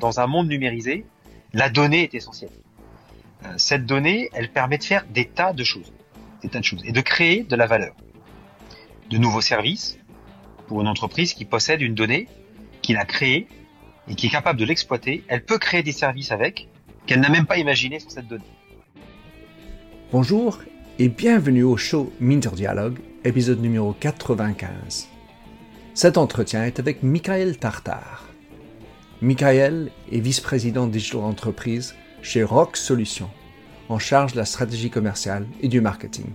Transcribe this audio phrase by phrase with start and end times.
[0.00, 1.04] Dans un monde numérisé,
[1.52, 2.50] la donnée est essentielle.
[3.44, 5.92] Euh, cette donnée, elle permet de faire des tas de choses,
[6.42, 7.94] des tas de choses, et de créer de la valeur,
[9.10, 9.98] de nouveaux services
[10.68, 12.28] pour une entreprise qui possède une donnée,
[12.82, 13.48] qui l'a créée
[14.08, 15.24] et qui est capable de l'exploiter.
[15.28, 16.68] Elle peut créer des services avec
[17.06, 18.44] qu'elle n'a même pas imaginé sur cette donnée.
[20.12, 20.60] Bonjour
[20.98, 25.08] et bienvenue au show Minter Dialogue, épisode numéro 95.
[25.94, 28.28] Cet entretien est avec Michael Tartar.
[29.20, 33.30] Michael est vice-président Digital Entreprise chez Rock Solutions,
[33.88, 36.26] en charge de la stratégie commerciale et du marketing.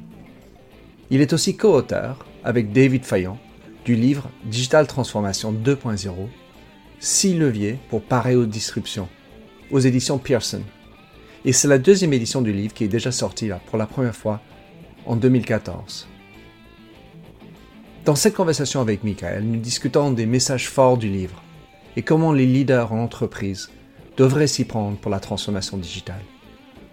[1.10, 3.38] Il est aussi co-auteur, avec David Fayon,
[3.86, 6.10] du livre Digital Transformation 2.0,
[7.00, 9.08] 6 leviers pour parer aux disruptions,
[9.72, 10.64] aux éditions Pearson.
[11.46, 14.42] Et c'est la deuxième édition du livre qui est déjà sortie pour la première fois
[15.06, 16.11] en 2014.
[18.04, 21.44] Dans cette conversation avec Michael, nous discutons des messages forts du livre
[21.96, 23.70] et comment les leaders en entreprise
[24.18, 26.24] devraient s'y prendre pour la transformation digitale.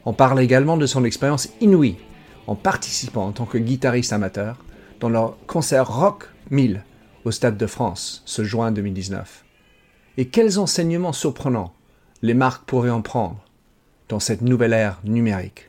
[0.05, 1.97] On parle également de son expérience inouïe
[2.47, 4.59] en participant en tant que guitariste amateur
[5.01, 6.85] dans leur concert Rock 1000
[7.25, 9.45] au Stade de France ce juin 2019.
[10.19, 11.73] Et quels enseignements surprenants
[12.21, 13.43] les marques pourraient en prendre
[14.09, 15.68] dans cette nouvelle ère numérique.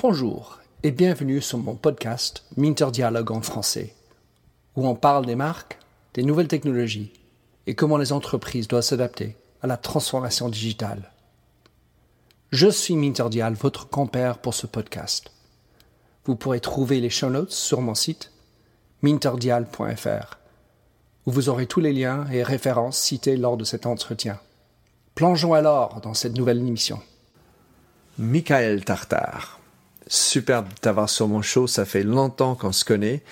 [0.00, 3.96] Bonjour et bienvenue sur mon podcast Minter Dialogue en français,
[4.76, 5.80] où on parle des marques,
[6.14, 7.12] des nouvelles technologies
[7.66, 11.10] et comment les entreprises doivent s'adapter à la transformation digitale.
[12.52, 15.32] Je suis Minter Dial, votre compère pour ce podcast.
[16.26, 18.30] Vous pourrez trouver les show notes sur mon site
[19.02, 20.38] minterdial.fr,
[21.26, 24.38] où vous aurez tous les liens et références cités lors de cet entretien.
[25.16, 27.00] Plongeons alors dans cette nouvelle émission.
[28.16, 29.57] Michael Tartar
[30.08, 31.66] super de t'avoir sur mon show.
[31.66, 33.22] Ça fait longtemps qu'on se connaît.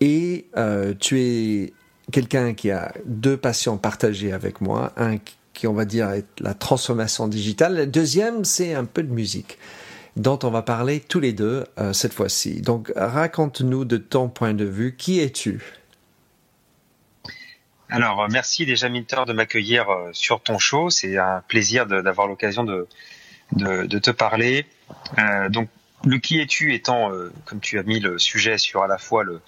[0.00, 1.72] Et euh, tu es
[2.10, 4.92] quelqu'un qui a deux passions partagées avec moi.
[4.96, 5.18] Un
[5.54, 7.76] qui, on va dire, est la transformation digitale.
[7.76, 9.58] Le deuxième, c'est un peu de musique
[10.16, 12.60] dont on va parler tous les deux euh, cette fois-ci.
[12.60, 15.62] Donc, raconte-nous de ton point de vue, qui es-tu?
[17.88, 20.90] Alors, euh, merci déjà Minter de m'accueillir sur ton show.
[20.90, 22.86] C'est un plaisir d'avoir l'occasion de,
[23.52, 24.66] de, te parler.
[25.50, 25.68] Donc,
[26.04, 29.24] le qui es-tu étant, euh, comme tu as mis le sujet sur à la fois
[29.24, 29.40] le,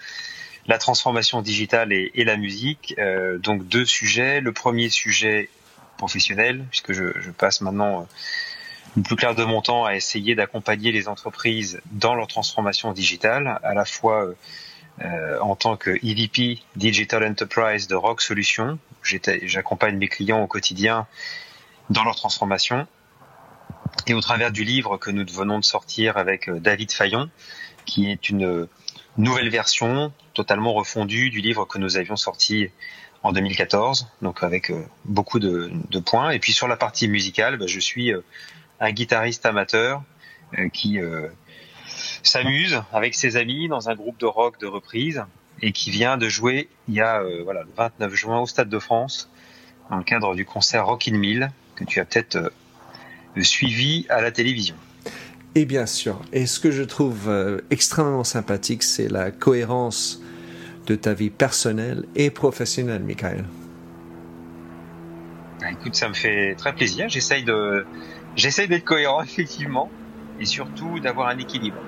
[0.66, 4.40] la transformation digitale et, la musique, euh, donc deux sujets.
[4.40, 5.48] Le premier sujet
[5.96, 8.04] professionnel, puisque je, je passe maintenant euh,
[8.96, 13.60] le plus clair de mon temps à essayer d'accompagner les entreprises dans leur transformation digitale,
[13.62, 14.26] à la fois
[15.40, 18.78] en tant que EVP Digital Enterprise de Rock Solutions.
[19.02, 21.06] J'accompagne mes clients au quotidien
[21.88, 22.86] dans leur transformation
[24.06, 27.30] et au travers du livre que nous venons de sortir avec euh, David Fayon,
[27.86, 28.68] qui est une euh,
[29.16, 32.68] nouvelle version totalement refondue du livre que nous avions sorti
[33.22, 35.70] en 2014, donc avec euh, beaucoup de,
[36.04, 36.30] points.
[36.30, 38.12] Et puis sur la partie musicale, bah, je suis
[38.80, 40.02] un guitariste amateur
[40.72, 40.98] qui
[42.22, 45.24] s'amuse avec ses amis dans un groupe de rock de reprise
[45.62, 48.78] et qui vient de jouer il y a voilà le 29 juin au Stade de
[48.80, 49.30] France
[49.90, 52.52] dans le cadre du concert Rock in Mill que tu as peut-être
[53.36, 54.74] suivi à la télévision.
[55.54, 60.22] Et bien sûr, et ce que je trouve euh, extrêmement sympathique, c'est la cohérence
[60.86, 63.44] de ta vie personnelle et professionnelle, Michael.
[65.60, 67.08] Bah, écoute, ça me fait très plaisir.
[67.08, 67.84] J'essaye de,
[68.36, 69.90] j'essaye d'être cohérent effectivement,
[70.38, 71.78] et surtout d'avoir un équilibre.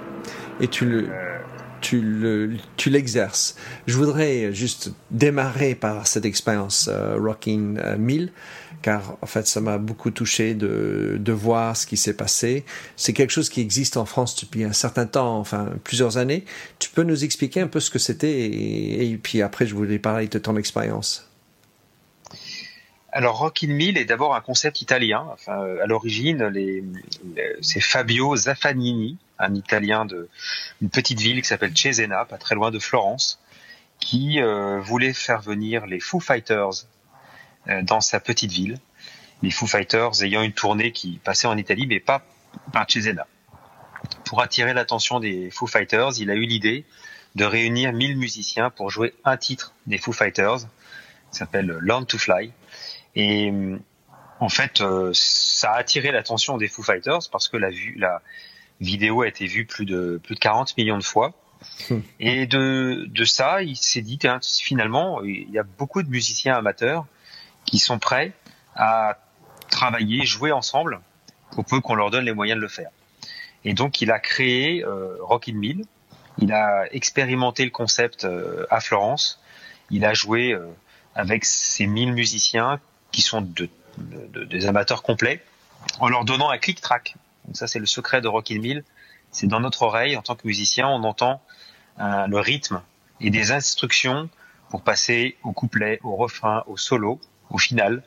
[0.61, 1.39] Et tu le, euh,
[1.83, 3.57] tu le, tu l'exerces.
[3.87, 8.33] Je voudrais juste démarrer par cette expérience euh, Rocking 1000
[8.83, 12.65] car en fait ça m'a beaucoup touché de, voir ce qui s'est passé.
[12.97, 16.45] C'est quelque chose qui existe en France depuis un certain temps, enfin plusieurs années.
[16.79, 20.29] Tu peux nous expliquer un peu ce que c'était et, puis après je voulais parler
[20.29, 21.31] de ton expérience.
[23.13, 25.27] Alors Rock in Mill est d'abord un concept italien.
[25.47, 26.53] À l'origine,
[27.61, 30.29] c'est Fabio Zaffanini, un Italien de
[30.81, 33.41] une petite ville qui s'appelle Cesena, pas très loin de Florence,
[33.99, 36.87] qui euh, voulait faire venir les Foo Fighters
[37.69, 38.79] euh, dans sa petite ville.
[39.43, 42.25] Les Foo Fighters ayant une tournée qui passait en Italie, mais pas
[42.73, 43.27] par Cesena.
[44.25, 46.85] Pour attirer l'attention des Foo Fighters, il a eu l'idée
[47.35, 50.61] de réunir 1000 musiciens pour jouer un titre des Foo Fighters,
[51.31, 52.53] qui s'appelle Learn to Fly.
[53.15, 53.53] Et
[54.43, 58.23] en fait, euh, ça a attiré l'attention des Foo Fighters parce que la, vue, la
[58.83, 61.33] vidéo a été vue plus de plus de 40 millions de fois.
[62.21, 64.19] Et de, de ça, il s'est dit,
[64.61, 67.07] finalement, il y a beaucoup de musiciens amateurs
[67.65, 68.33] qui sont prêts
[68.75, 69.19] à
[69.71, 71.01] travailler, jouer ensemble
[71.53, 72.91] pour peu qu'on leur donne les moyens de le faire.
[73.65, 75.85] Et donc, il a créé euh, Rock in Mill.
[76.39, 79.41] Il a expérimenté le concept euh, à Florence.
[79.91, 80.67] Il a joué euh,
[81.15, 82.81] avec ses 1000 musiciens
[83.13, 83.69] qui sont de,
[83.99, 85.43] des amateurs complets
[86.01, 87.15] en leur donnant un click-track.
[87.47, 88.85] Donc ça, c'est le secret de Rock in Mill.
[89.31, 91.43] C'est dans notre oreille, en tant que musicien, on entend
[91.99, 92.83] le rythme
[93.21, 94.29] et des instructions
[94.69, 98.03] pour passer au couplet, au refrain, au solo, au final.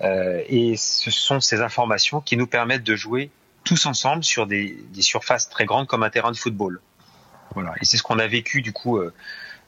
[0.00, 3.30] Euh, et ce sont ces informations qui nous permettent de jouer
[3.64, 6.80] tous ensemble sur des, des, surfaces très grandes comme un terrain de football.
[7.54, 7.74] Voilà.
[7.80, 9.12] Et c'est ce qu'on a vécu du coup euh,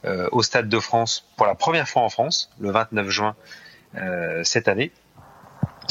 [0.05, 3.35] euh, au Stade de France pour la première fois en France, le 29 juin
[3.95, 4.91] euh, cette année,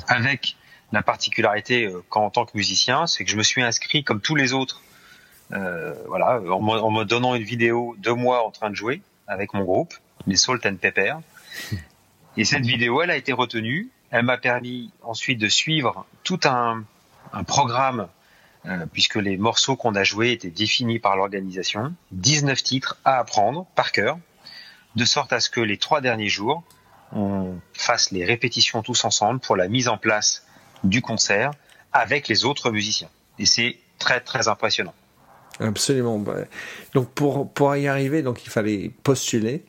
[0.08, 0.56] avec
[0.92, 4.34] la particularité euh, qu'en tant que musicien, c'est que je me suis inscrit comme tous
[4.34, 4.82] les autres,
[5.52, 9.54] euh, voilà, en, en, me donnant une vidéo de moi en train de jouer avec
[9.54, 9.94] mon groupe,
[10.26, 11.14] les Salt and Pepper.
[12.36, 16.84] Et cette vidéo, elle a été retenue elle m'a permis ensuite de suivre tout un,
[17.32, 18.08] un programme,
[18.66, 23.66] euh, puisque les morceaux qu'on a joués étaient définis par l'organisation, 19 titres à apprendre
[23.74, 24.18] par cœur,
[24.96, 26.64] de sorte à ce que les trois derniers jours,
[27.12, 30.44] on fasse les répétitions tous ensemble pour la mise en place
[30.84, 31.52] du concert
[31.92, 33.08] avec les autres musiciens.
[33.38, 34.94] Et c'est très très impressionnant.
[35.58, 36.24] Absolument.
[36.94, 39.64] Donc pour, pour y arriver, donc il fallait postuler.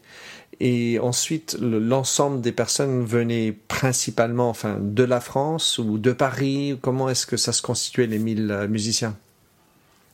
[0.60, 6.78] Et ensuite, l'ensemble des personnes venaient principalement, enfin, de la France ou de Paris.
[6.81, 9.18] Comment est-ce que ça se constituait les 1000 euh, musiciens?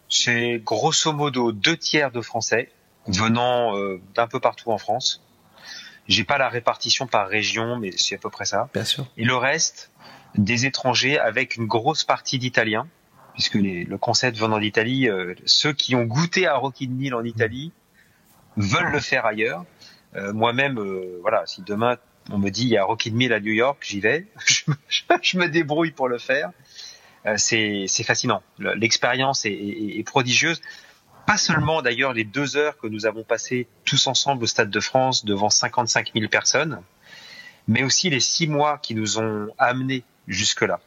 [0.10, 2.72] C'est grosso modo deux tiers de Français
[3.08, 5.22] venant euh, d'un peu partout en France.
[6.08, 8.70] J'ai pas la répartition par région, mais c'est à peu près ça.
[8.74, 9.06] Bien sûr.
[9.18, 9.92] Et le reste,
[10.36, 12.88] des étrangers avec une grosse partie d'Italiens,
[13.34, 17.24] puisque les, le concept venant d'Italie, euh, ceux qui ont goûté à Rocky Mill en
[17.24, 17.72] Italie
[18.58, 19.66] veulent le faire ailleurs.
[20.16, 21.98] Euh, Moi-même, euh, voilà, si demain
[22.30, 24.28] on me dit il y a Rocky Mill à New York, j'y vais.
[25.22, 26.52] je me débrouille pour le faire.
[27.26, 28.42] Euh, c'est fascinant.
[28.58, 30.62] L'expérience est, est, est, prodigieuse.
[31.26, 34.80] Pas seulement d'ailleurs les deux heures que nous avons passées tous ensemble au Stade de
[34.80, 36.82] France devant 55 000 personnes,
[37.68, 40.80] mais aussi les six mois qui nous ont amenés jusque-là.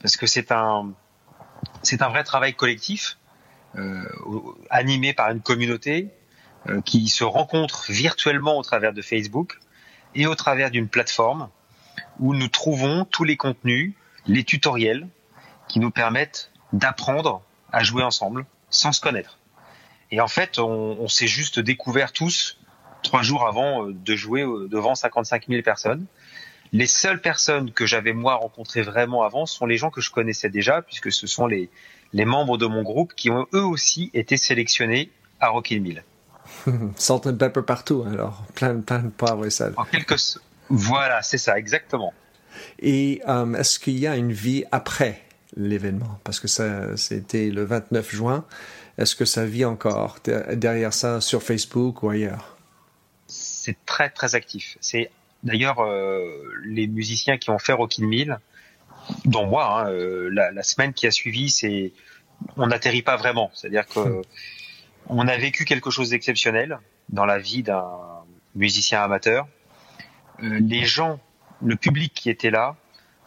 [0.00, 0.92] Parce que c'est un,
[1.82, 3.18] c'est un vrai travail collectif,
[3.76, 4.04] euh,
[4.70, 6.08] animé par une communauté,
[6.68, 9.58] euh, qui se rencontrent virtuellement au travers de Facebook
[10.14, 11.48] et au travers d'une plateforme
[12.18, 13.94] où nous trouvons tous les contenus,
[14.26, 15.08] les tutoriels
[15.68, 17.42] qui nous permettent d'apprendre
[17.72, 19.38] à jouer ensemble sans se connaître.
[20.10, 22.58] Et en fait, on, on s'est juste découvert tous
[23.02, 26.06] trois jours avant euh, de jouer devant 55 000 personnes.
[26.72, 30.50] Les seules personnes que j'avais moi rencontrées vraiment avant sont les gens que je connaissais
[30.50, 31.70] déjà, puisque ce sont les,
[32.12, 35.10] les membres de mon groupe qui ont eux aussi été sélectionnés
[35.40, 36.04] à Rocky Mill.
[36.96, 39.74] Salt and pepper partout, alors plein, plein de poivre et sel.
[39.76, 40.16] En quelque
[40.70, 42.12] voilà, c'est ça, exactement.
[42.78, 45.22] Et um, est-ce qu'il y a une vie après
[45.56, 46.18] l'événement?
[46.24, 48.44] Parce que ça, c'était le 29 juin.
[48.98, 50.18] Est-ce que ça vit encore
[50.52, 52.56] derrière ça sur Facebook ou ailleurs?
[53.26, 54.76] C'est très très actif.
[54.80, 55.10] C'est
[55.42, 56.24] d'ailleurs euh,
[56.64, 58.38] les musiciens qui ont fait Rockin' Mill,
[59.24, 61.92] dont moi, hein, euh, la, la, semaine qui a suivi, c'est
[62.56, 63.50] on n'atterrit pas vraiment.
[63.54, 64.22] C'est-à-dire que
[65.08, 67.88] on a vécu quelque chose d'exceptionnel dans la vie d'un
[68.54, 69.48] musicien amateur.
[70.42, 71.18] Euh, les gens,
[71.62, 72.76] le public qui était là,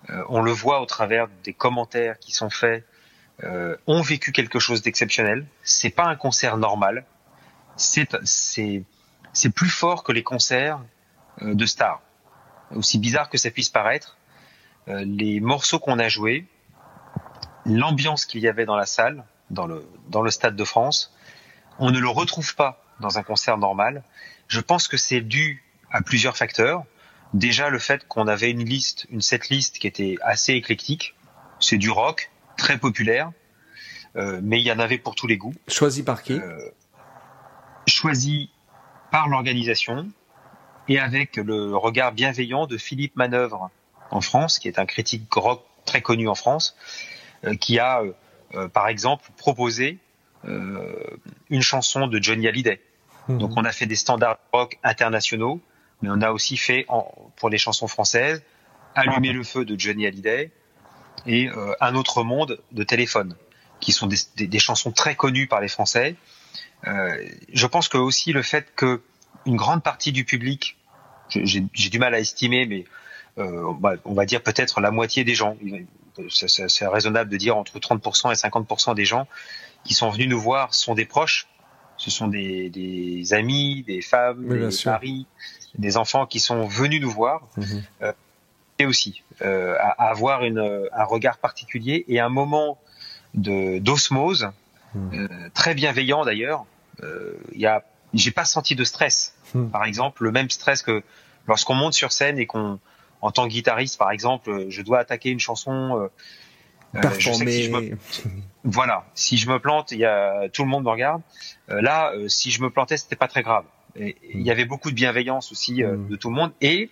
[0.09, 2.85] euh, on le voit au travers des commentaires qui sont faits,
[3.43, 5.45] euh, ont vécu quelque chose d'exceptionnel.
[5.63, 7.05] C'est pas un concert normal.
[7.75, 8.83] C'est c'est
[9.33, 10.81] c'est plus fort que les concerts
[11.41, 12.01] de stars.
[12.75, 14.17] Aussi bizarre que ça puisse paraître,
[14.87, 16.45] euh, les morceaux qu'on a joués,
[17.65, 21.13] l'ambiance qu'il y avait dans la salle, dans le dans le stade de France,
[21.79, 24.03] on ne le retrouve pas dans un concert normal.
[24.47, 26.83] Je pense que c'est dû à plusieurs facteurs.
[27.33, 31.15] Déjà le fait qu'on avait une liste, une setlist qui était assez éclectique.
[31.59, 33.31] C'est du rock, très populaire,
[34.15, 35.53] euh, mais il y en avait pour tous les goûts.
[35.67, 36.33] Choisi par qui?
[36.33, 36.71] Euh,
[37.87, 38.49] Choisi
[39.11, 40.09] par l'organisation
[40.87, 43.69] et avec le regard bienveillant de Philippe Manœuvre
[44.09, 46.75] en France, qui est un critique rock très connu en France,
[47.45, 48.03] euh, qui a,
[48.55, 49.97] euh, par exemple, proposé
[50.45, 51.17] euh,
[51.49, 52.81] une chanson de Johnny Hallyday.
[53.27, 53.37] Mmh.
[53.37, 55.61] Donc on a fait des standards rock internationaux,
[56.01, 58.41] mais on a aussi fait en, pour les chansons françaises
[58.95, 60.51] Allumer le feu de Johnny Hallyday
[61.25, 63.35] et euh, Un autre monde de téléphone,
[63.79, 66.15] qui sont des, des, des, chansons très connues par les Français.
[66.87, 69.01] Euh, je pense que aussi le fait que
[69.45, 70.77] une grande partie du public,
[71.29, 72.85] j'ai du mal à estimer, mais
[73.37, 73.73] euh,
[74.05, 75.57] on va dire peut-être la moitié des gens,
[76.29, 79.27] c'est raisonnable de dire entre 30% et 50% des gens
[79.83, 81.47] qui sont venus nous voir sont des proches.
[81.97, 85.27] Ce sont des, des amis, des femmes, oui, des maris,
[85.77, 87.47] des enfants qui sont venus nous voir.
[87.57, 87.83] Mhm.
[88.01, 88.13] Euh,
[88.79, 92.79] et aussi euh, à, à, avoir une, un regard particulier et un moment
[93.35, 94.49] de d'osmose
[94.95, 95.27] hmm.
[95.53, 96.65] très bienveillant d'ailleurs.
[97.53, 97.83] Il y a,
[98.13, 99.35] j'ai pas senti de stress.
[99.53, 99.69] Hmm.
[99.69, 101.03] Par exemple, le même stress que
[101.47, 102.79] lorsqu'on monte sur scène et qu'on,
[103.21, 106.09] en tant que guitariste, par exemple, je dois attaquer une chanson.
[106.93, 107.97] je sais que si je me...
[108.63, 111.21] voilà, si je me plante, il y a tout le monde me regarde.
[111.67, 113.65] là, si je me plantais, c'était pas très grave.
[113.95, 116.89] il y avait beaucoup de bienveillance aussi de tout le monde et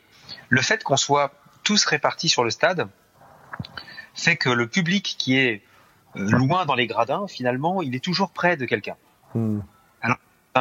[0.50, 1.34] le fait qu'on soit
[1.64, 2.88] tous répartis sur le stade
[4.14, 5.62] fait que le public qui est
[6.16, 8.96] euh, loin dans les gradins, finalement, il est toujours près de quelqu'un.
[9.34, 9.60] Hmm.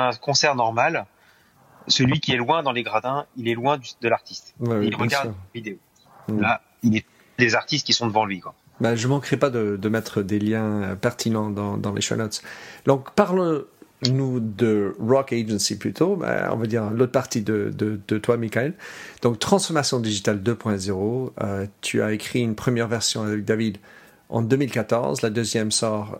[0.06, 1.06] Un concert normal,
[1.86, 4.54] celui qui est loin dans les gradins, il est loin de l'artiste.
[4.60, 5.76] il regarde la vidéo.
[6.28, 6.40] Hmm.
[6.40, 7.06] Là, il est
[7.38, 8.40] des artistes qui sont devant lui.
[8.40, 8.54] Quoi.
[8.80, 12.42] Bah, je manquerai pas de, mettre des liens euh, pertinents dans, dans les show notes.
[12.86, 13.66] Donc, parle
[14.08, 18.36] nous de Rock Agency plutôt, ben, on va dire l'autre partie de, de, de, toi,
[18.36, 18.74] Michael.
[19.22, 23.78] Donc, Transformation Digitale 2.0, euh, tu as écrit une première version avec David
[24.28, 26.18] en 2014, la deuxième sort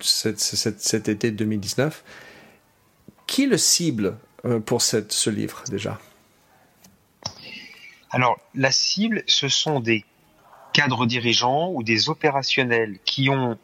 [0.00, 2.04] cet, cet, été 2019.
[3.32, 5.98] Qui le cible euh, pour ce livre déjà?
[8.10, 10.04] Alors, la cible, ce sont des
[10.74, 13.58] cadres dirigeants ou des opérationnels qui ont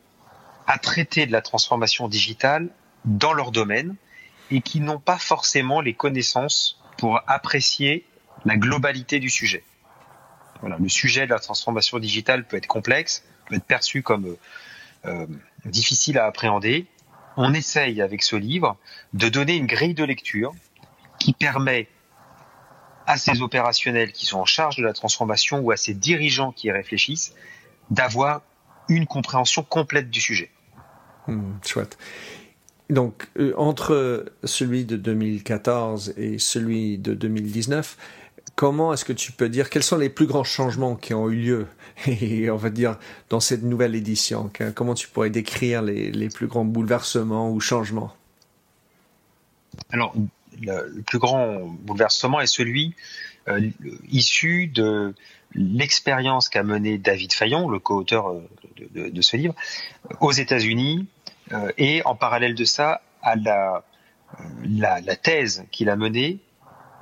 [0.66, 2.70] à traiter de la transformation digitale
[3.04, 3.96] dans leur domaine
[4.50, 8.06] et qui n'ont pas forcément les connaissances pour apprécier
[8.46, 9.64] la globalité du sujet.
[10.62, 14.38] Voilà, le sujet de la transformation digitale peut être complexe, peut être perçu comme euh,
[15.04, 15.26] euh,
[15.66, 16.86] difficile à appréhender.
[17.40, 18.76] On essaye avec ce livre
[19.14, 20.52] de donner une grille de lecture
[21.20, 21.86] qui permet
[23.06, 26.66] à ces opérationnels qui sont en charge de la transformation ou à ces dirigeants qui
[26.66, 27.32] y réfléchissent
[27.90, 28.42] d'avoir
[28.88, 30.50] une compréhension complète du sujet.
[31.28, 31.96] Hmm, chouette.
[32.90, 37.96] Donc, euh, entre celui de 2014 et celui de 2019,
[38.54, 41.36] comment est-ce que tu peux dire quels sont les plus grands changements qui ont eu
[41.36, 41.66] lieu
[42.06, 46.64] et on va dire dans cette nouvelle édition Comment tu pourrais décrire les, plus grands
[46.64, 48.14] bouleversements ou changements?
[49.90, 50.14] Alors,
[50.60, 52.94] le, plus grand bouleversement est celui
[53.48, 53.70] euh,
[54.10, 55.14] issu de
[55.54, 59.54] l'expérience qu'a mené David Fayon, le co-auteur euh, de, ce livre,
[60.20, 61.06] aux États-Unis
[61.52, 66.38] euh, et en parallèle de ça, à la thèse qu'il a menée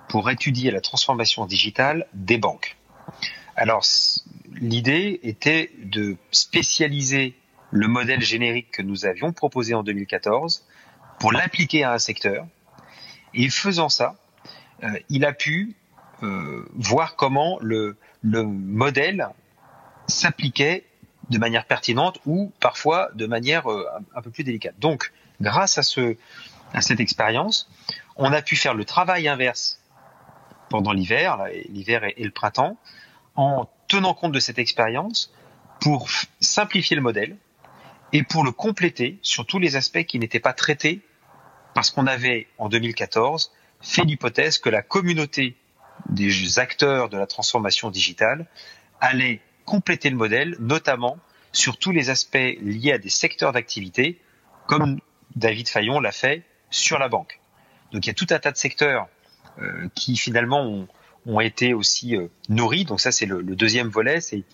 [0.09, 2.77] pour étudier la transformation digitale des banques.
[3.57, 3.85] Alors,
[4.55, 7.35] l'idée était de spécialiser
[7.71, 10.65] le modèle générique que nous avions proposé en 2014
[11.19, 12.47] pour l'appliquer à un secteur.
[13.35, 14.17] Et faisant ça,
[14.83, 15.75] euh, il a pu
[16.23, 19.29] euh, voir comment le, le modèle
[20.07, 20.85] s'appliquait
[21.31, 23.85] de manière pertinente ou parfois de manière euh,
[24.15, 24.79] un, peu plus délicate.
[24.79, 26.17] Donc, grâce à, ce,
[26.73, 27.69] à cette expérience,
[28.17, 29.81] on a pu faire le travail inverse
[30.69, 32.77] pendant l'hiver, l'hiver et, le printemps,
[33.35, 35.33] en tenant compte de cette expérience
[35.81, 36.09] pour
[36.41, 37.37] simplifier le modèle
[38.13, 41.01] et pour le compléter sur tous les aspects qui n'étaient pas traités
[41.75, 45.57] parce qu'on avait, en 2014, fait l'hypothèse que la communauté
[46.09, 48.47] des acteurs de la transformation digitale
[49.01, 51.19] allait compléter le modèle, notamment
[51.53, 54.21] sur tous les aspects liés à des secteurs d'activité,
[54.67, 55.01] comme
[55.35, 57.41] David Fayon l'a fait sur la banque.
[57.93, 59.09] Donc il y a tout un tas de secteurs
[59.95, 60.87] qui finalement
[61.27, 62.85] ont, été aussi euh, nourris.
[62.85, 64.45] Donc ça c'est le, deuxième volet, c'est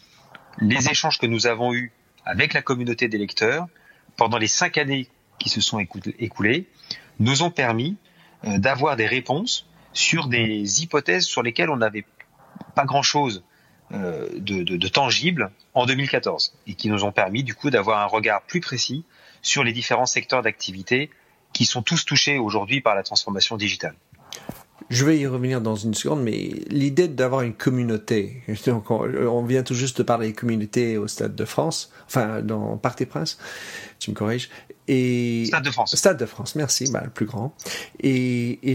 [0.58, 1.92] les échanges que nous avons eus
[2.24, 3.66] avec la communauté des lecteurs
[4.16, 6.68] pendant les cinq années qui se sont écoulées,
[7.18, 7.96] nous ont permis
[8.44, 12.04] euh, d'avoir des réponses sur des hypothèses sur lesquelles on n'avait
[12.74, 13.42] pas grand-chose
[13.92, 18.00] euh, de, de, de tangibles en 2014 et qui nous ont permis du coup d'avoir
[18.00, 19.04] un regard plus précis
[19.42, 21.10] sur les différents secteurs d'activité
[21.52, 23.94] qui sont tous touchés aujourd'hui par la transformation digitale.
[24.92, 29.62] Je vais y revenir dans une seconde, mais l'idée d'avoir une communauté, donc on, vient
[29.62, 33.38] tout juste de parler de communauté au Stade de France, enfin dans Parc des Princes,
[33.98, 34.50] tu me corriges,
[34.88, 35.96] et Stade de France.
[35.96, 37.54] Stade de France, merci, bah, le plus grand.
[38.00, 38.74] Et, et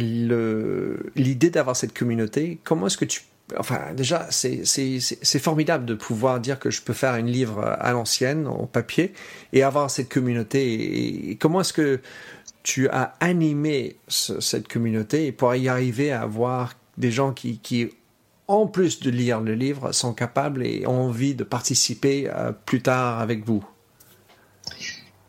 [1.15, 3.21] l'idée d'avoir cette communauté, comment est-ce que tu
[3.57, 8.45] enfin déjà c'est formidable de pouvoir dire que je peux faire un livre à l'ancienne
[8.45, 9.13] en papier
[9.53, 12.01] et avoir cette communauté et, comment est-ce que
[12.67, 17.61] tu as animé cette communauté pour y arriver à avoir des gens qui,
[18.49, 22.81] en plus de lire le livre sont capables et ont envie de participer euh, plus
[22.81, 23.65] tard avec vous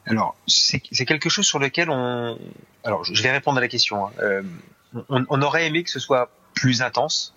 [0.06, 2.40] alors c'est quelque chose sur lequel on
[2.82, 4.10] alors je vais répondre à la question hein.
[4.18, 4.42] euh,
[5.08, 7.36] on, on aurait aimé que ce soit plus intense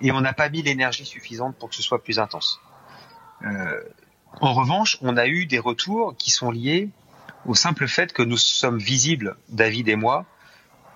[0.00, 2.60] et on n'a pas mis l'énergie suffisante pour que ce soit plus intense.
[3.44, 3.82] Euh,
[4.40, 6.90] en revanche, on a eu des retours qui sont liés
[7.46, 10.26] au simple fait que nous sommes visibles, David et moi,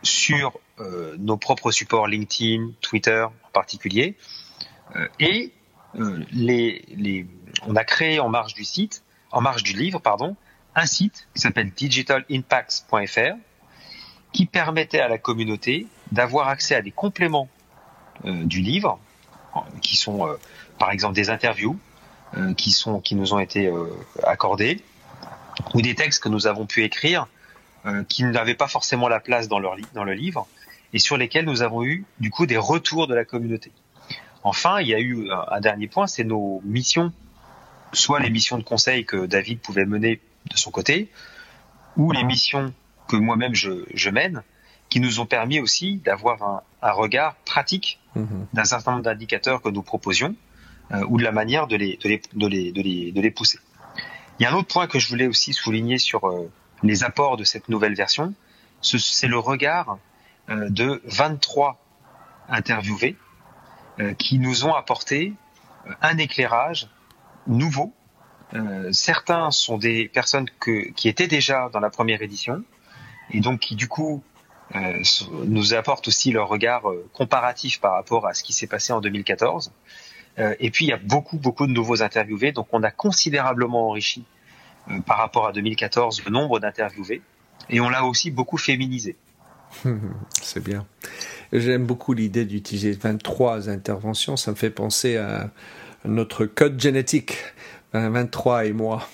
[0.03, 4.17] sur euh, nos propres supports LinkedIn, Twitter en particulier,
[4.97, 5.53] euh, et
[5.97, 7.27] euh, les, les,
[7.67, 10.37] on a créé en marge du site, en marge du livre, pardon,
[10.75, 13.37] un site qui s'appelle digitalimpacts.fr
[14.33, 17.49] qui permettait à la communauté d'avoir accès à des compléments
[18.25, 18.99] euh, du livre,
[19.83, 20.37] qui sont euh,
[20.79, 21.79] par exemple des interviews
[22.37, 23.71] euh, qui sont qui nous ont été
[24.23, 24.81] accordées,
[25.75, 27.27] ou des textes que nous avons pu écrire
[28.09, 30.47] qui n'avaient pas forcément la place dans, leur dans le livre
[30.93, 33.73] et sur lesquels nous avons eu du coup des retours de la communauté.
[34.45, 37.13] Enfin, il y a eu un dernier point, c'est nos missions,
[37.93, 41.09] soit les missions de conseil que David pouvait mener de son côté,
[41.97, 42.73] ou les missions
[43.09, 44.43] que moi-même je, je, mène,
[44.89, 48.47] qui nous ont permis aussi d'avoir un, un, regard pratique mhm.
[48.53, 50.35] d'un certain nombre d'indicateurs que nous proposions,
[50.93, 53.31] euh, ou de la manière de les, de, les, de, les, de, les, de les
[53.31, 53.59] pousser.
[54.43, 56.51] Il y a un autre point que je voulais aussi souligner sur euh,
[56.83, 58.35] les apports de cette nouvelle version,
[58.81, 59.99] c'est le regard
[60.51, 61.81] euh, de 23
[62.49, 63.17] interviewés
[64.01, 65.35] euh, qui nous ont apporté
[66.01, 66.89] un éclairage
[67.47, 67.93] nouveau.
[68.91, 70.49] certains sont des personnes
[70.97, 72.65] qui étaient déjà dans la première édition
[73.31, 74.25] et donc qui du coup
[75.47, 76.83] nous apportent aussi leur regard
[77.13, 79.73] comparatif par rapport à ce qui s'est passé en 2014.
[80.39, 84.25] et puis il y a beaucoup beaucoup de nouveaux interviewés, donc on a considérablement enrichi
[85.07, 87.23] par rapport à 2014 le nombre d'interviewés
[87.71, 89.17] et on l'a aussi beaucoup féminisé.
[90.43, 90.87] C'est bien.
[91.53, 94.37] J'aime beaucoup l'idée d'utiliser 23 interventions.
[94.37, 95.51] Ça me fait penser à
[96.05, 97.39] notre code génétique.
[97.93, 99.07] 23 et moi.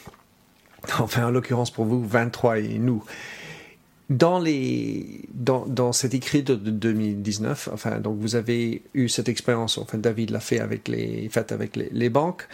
[0.98, 3.04] Enfin, en l'occurrence pour vous, 23 et nous.
[4.08, 9.76] Dans, les, dans, dans cet écrit de, 2019, enfin, donc vous avez eu cette expérience,
[9.76, 12.48] enfin, David l'a fait avec les, fait avec les banques.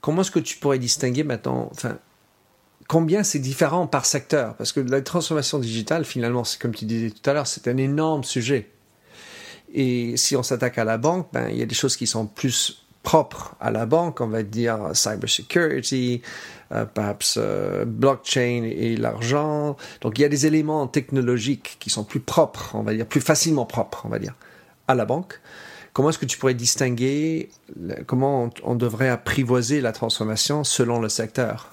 [0.00, 1.98] Comment est-ce que tu pourrais distinguer maintenant, enfin,
[2.92, 7.08] combien c'est différent par secteur Parce que la transformation digitale, finalement, c'est comme tu disais
[7.08, 8.68] tout à l'heure, c'est un énorme sujet.
[9.72, 12.26] Et si on s'attaque à la banque, ben, il y a des choses qui sont
[12.26, 16.20] plus propres à la banque, on va dire cybersecurity,
[16.72, 19.78] euh, perhaps euh, blockchain et l'argent.
[20.02, 23.22] Donc il y a des éléments technologiques qui sont plus propres, on va dire, plus
[23.22, 24.34] facilement propres, on va dire,
[24.86, 25.40] à la banque.
[25.94, 27.48] Comment est-ce que tu pourrais distinguer,
[28.06, 31.72] comment on devrait apprivoiser la transformation selon le secteur?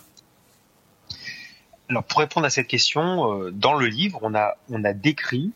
[1.90, 5.52] Alors pour répondre à cette question, euh, dans le livre, on a on a décrit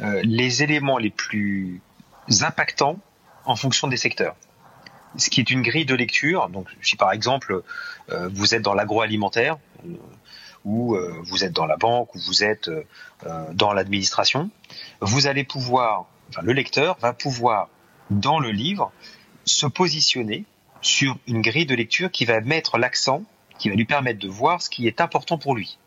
[0.00, 1.80] euh, les éléments les plus
[2.42, 2.98] impactants
[3.46, 4.36] en fonction des secteurs.
[5.16, 6.50] Ce qui est une grille de lecture.
[6.50, 7.62] Donc si par exemple
[8.10, 9.56] euh, vous êtes dans l'agroalimentaire
[10.64, 12.68] ou vous êtes dans la banque ou vous êtes
[13.52, 14.50] dans l'administration,
[15.00, 17.70] vous allez pouvoir, enfin le lecteur va pouvoir
[18.10, 18.92] dans le livre
[19.44, 20.44] se positionner
[20.82, 23.22] sur une grille de lecture qui va mettre l'accent
[23.58, 25.78] qui va lui permettre de voir ce qui est important pour lui.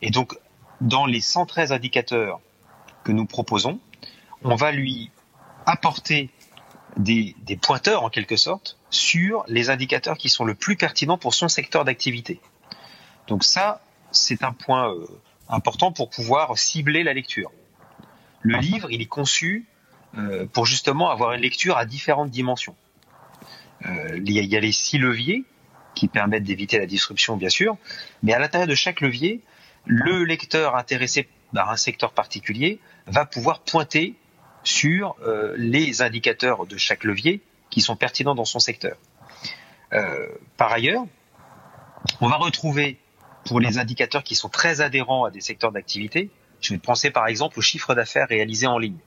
[0.00, 0.36] Et donc,
[0.80, 2.40] dans les 113 indicateurs
[3.04, 3.80] que nous proposons,
[4.42, 5.10] on va lui
[5.66, 6.30] apporter
[6.96, 11.34] des, des, pointeurs en quelque sorte sur les indicateurs qui sont le plus pertinents pour
[11.34, 12.40] son secteur d'activité.
[13.28, 15.06] Donc ça, c'est un point euh,
[15.48, 17.50] important pour pouvoir cibler la lecture.
[18.42, 19.66] Le livre, il est conçu
[20.18, 22.74] euh, pour justement avoir une lecture à différentes dimensions.
[23.86, 25.44] Euh, il y a les six leviers
[25.94, 27.76] qui permettent d'éviter la disruption, bien sûr.
[28.22, 29.40] Mais à l'intérieur de chaque levier,
[29.86, 34.14] le lecteur intéressé par un secteur particulier va pouvoir pointer
[34.64, 38.96] sur euh, les indicateurs de chaque levier qui sont pertinents dans son secteur.
[39.92, 41.04] Euh, par ailleurs,
[42.20, 42.98] on va retrouver
[43.44, 47.26] pour les indicateurs qui sont très adhérents à des secteurs d'activité, je vais penser par
[47.26, 48.98] exemple au chiffre d'affaires réalisé en ligne.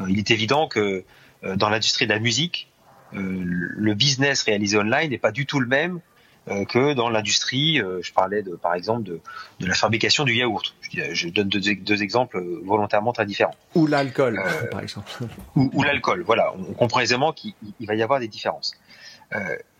[0.00, 1.04] Euh, il est évident que
[1.42, 2.69] dans l'industrie de la musique, euh,
[3.12, 6.00] le business réalisé online n'est pas du tout le même
[6.48, 7.80] euh, que dans l'industrie.
[7.80, 9.20] Euh, je parlais de, par exemple de,
[9.60, 10.74] de la fabrication du yaourt.
[10.90, 13.54] Je, je donne deux, deux, exemples volontairement très différents.
[13.74, 15.10] Ou l'alcool, par exemple.
[15.54, 16.22] Ou, ou l'alcool.
[16.22, 18.74] Voilà, on comprend aisément qu'il va y avoir des différences.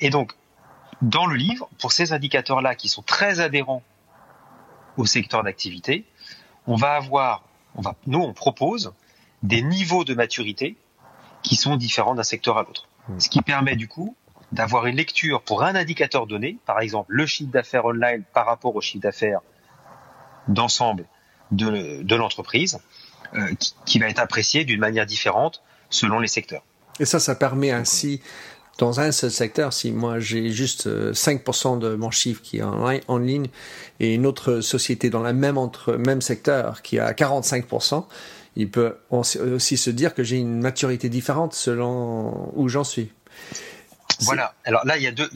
[0.00, 0.32] et donc,
[1.00, 3.82] dans le livre, pour ces indicateurs-là qui sont très adhérents
[4.98, 6.04] au secteur d'activité,
[6.66, 8.92] on va avoir, on va, nous, on propose
[9.42, 10.76] des niveaux de maturité
[11.42, 12.89] qui sont différents d'un secteur à l'autre.
[13.18, 14.16] Ce qui permet du coup
[14.52, 18.74] d'avoir une lecture pour un indicateur donné, par exemple le chiffre d'affaires online par rapport
[18.74, 19.40] au chiffre d'affaires
[20.48, 21.06] d'ensemble
[21.52, 22.78] de, l'entreprise,
[23.34, 26.62] euh, qui, va être apprécié d'une manière différente selon les secteurs.
[26.98, 28.20] Et ça, ça permet ainsi,
[28.78, 32.62] dans un seul secteur, si moi j'ai juste 5% euh, de mon chiffre qui est
[32.62, 33.48] en, ligne
[33.98, 35.58] et une autre société dans le même,
[35.98, 38.06] même secteur qui a 45%,
[38.56, 43.12] il peut aussi se dire que j'ai une maturité différente selon où j'en suis.
[44.20, 44.54] Voilà.
[44.64, 45.28] Alors là, il y a deux.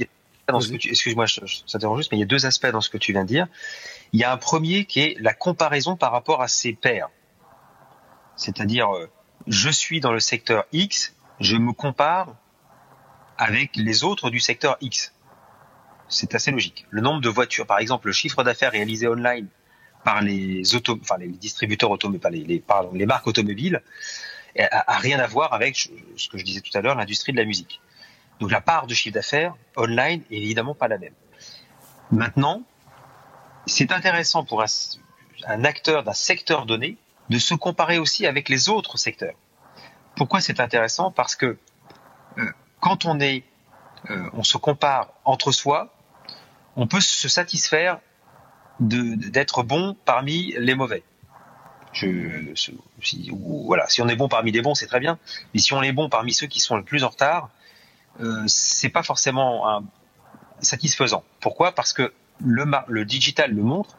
[0.47, 3.23] Excuse-moi, ça t'interromps juste, mais il y a deux aspects dans ce que tu viens
[3.23, 3.47] de dire.
[4.13, 7.09] Il y a un premier qui est la comparaison par rapport à ses pairs.
[8.37, 9.09] C'est-à-dire, euh,
[9.47, 12.37] je suis dans le secteur X, je me compare
[13.39, 15.15] avec les autres du secteur X.
[16.09, 16.87] C'est assez logique.
[16.91, 19.49] Le nombre de voitures, par exemple, le chiffre d'affaires réalisé online
[20.05, 23.83] par les auto, enfin les distributeurs automobiles, pas les, pardon, les marques automobiles,
[24.59, 27.39] a, a, rien à voir avec ce que je disais tout à l'heure, l'industrie de
[27.39, 27.81] la musique.
[28.41, 31.15] Donc la part de chiffre d'affaires online est évidemment pas la même.
[32.11, 32.63] Maintenant,
[33.67, 34.67] c'est intéressant pour un,
[35.47, 36.97] un acteur d'un secteur donné
[37.31, 39.35] de se comparer aussi avec les autres secteurs.
[40.17, 41.11] Pourquoi c'est intéressant?
[41.11, 41.59] Parce que
[42.39, 43.45] euh, quand on est,
[44.11, 45.95] euh, on se compare entre soi,
[46.77, 48.01] on peut se satisfaire
[48.81, 51.03] d'être bon parmi les mauvais.
[51.93, 55.19] Je, si, voilà, si on est bon parmi les bons, c'est très bien.
[55.53, 57.51] Mais si on est bon parmi ceux qui sont le plus en retard,
[58.21, 59.85] euh, c'est pas forcément un,
[60.61, 61.23] satisfaisant.
[61.41, 61.73] Pourquoi?
[61.73, 63.97] Parce que le, le digital le montre.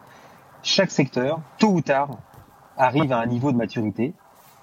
[0.61, 2.09] Chaque secteur, tôt ou tard,
[2.77, 4.13] arrive à un niveau de maturité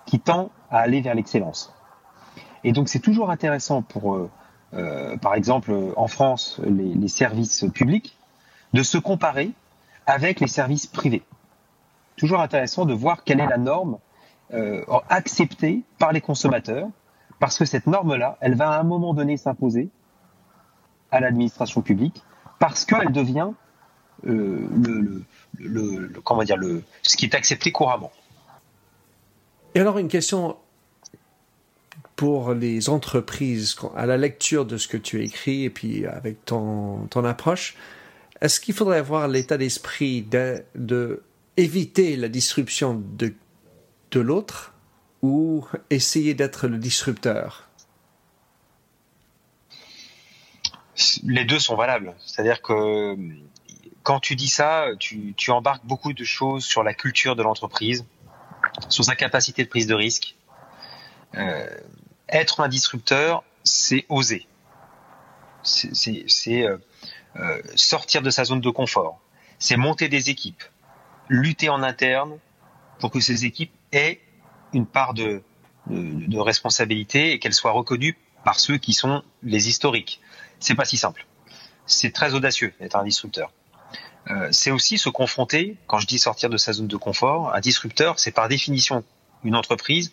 [0.04, 1.72] qui tend à aller vers l'excellence.
[2.64, 4.30] Et donc c'est toujours intéressant pour, euh,
[4.74, 8.16] euh, par exemple, en France, les, les, services publics,
[8.72, 9.52] de se comparer
[10.06, 11.22] avec les services privés.
[12.16, 13.98] Toujours intéressant de voir quelle est la norme
[14.52, 16.88] euh, acceptée par les consommateurs,
[17.38, 19.88] parce que cette norme-là, elle va à un moment donné s'imposer
[21.10, 22.22] à l'administration publique,
[22.58, 23.50] parce qu'elle devient
[24.26, 25.24] euh, le,
[26.44, 28.12] dire, le, ce qui est accepté couramment.
[29.74, 30.56] Et alors une question
[32.14, 37.06] pour les entreprises, à la lecture de ce que tu écris et puis avec ton,
[37.10, 37.74] ton approche,
[38.42, 41.22] est-ce qu'il faudrait avoir l'état d'esprit de,
[41.56, 43.34] éviter la disruption de,
[44.10, 44.74] de l'autre
[45.22, 47.68] ou essayer d'être le disrupteur?
[51.22, 52.14] Les deux sont valables.
[52.18, 53.16] C'est-à-dire que
[54.02, 58.04] quand tu dis ça, tu, tu embarques beaucoup de choses sur la culture de l'entreprise,
[58.88, 60.34] sur sa capacité de prise de risque.
[61.36, 61.68] Euh,
[62.28, 64.48] être un disrupteur, c'est oser.
[65.62, 66.78] C'est euh, euh,
[67.76, 69.20] sortir de sa zone de confort.
[69.58, 70.62] C'est monter des équipes,
[71.28, 72.38] lutter en interne
[72.98, 74.20] pour que ces équipes aient
[74.72, 75.42] une part de,
[75.86, 80.20] de, de responsabilité et qu'elles soient reconnues par ceux qui sont les historiques.
[80.60, 81.26] C'est pas si simple.
[81.86, 83.52] C'est très audacieux d'être un disrupteur.
[84.30, 87.60] Euh, c'est aussi se confronter, quand je dis sortir de sa zone de confort, un
[87.60, 89.04] disrupteur, c'est par définition
[89.42, 90.12] une entreprise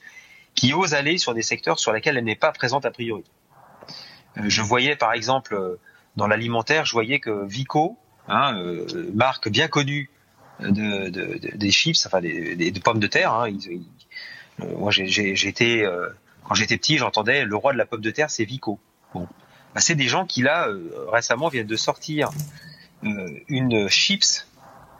[0.56, 3.24] qui ose aller sur des secteurs sur lesquels elle n'est pas présente a priori.
[4.38, 5.80] Euh, je voyais par exemple euh,
[6.20, 10.10] dans l'alimentaire, je voyais que Vico, hein, euh, marque bien connue
[10.60, 13.34] de, de, de, des chips, enfin des, pommes de terre.
[13.34, 13.50] Hein,
[14.60, 15.88] euh, été
[16.44, 18.80] quand j'étais petit, j'entendais le roi de la pomme de terre, c'est Vico.
[19.14, 19.28] Bon,
[19.74, 20.68] bah, c'est des gens qui là
[21.08, 22.30] récemment viennent de sortir
[23.02, 24.46] une chips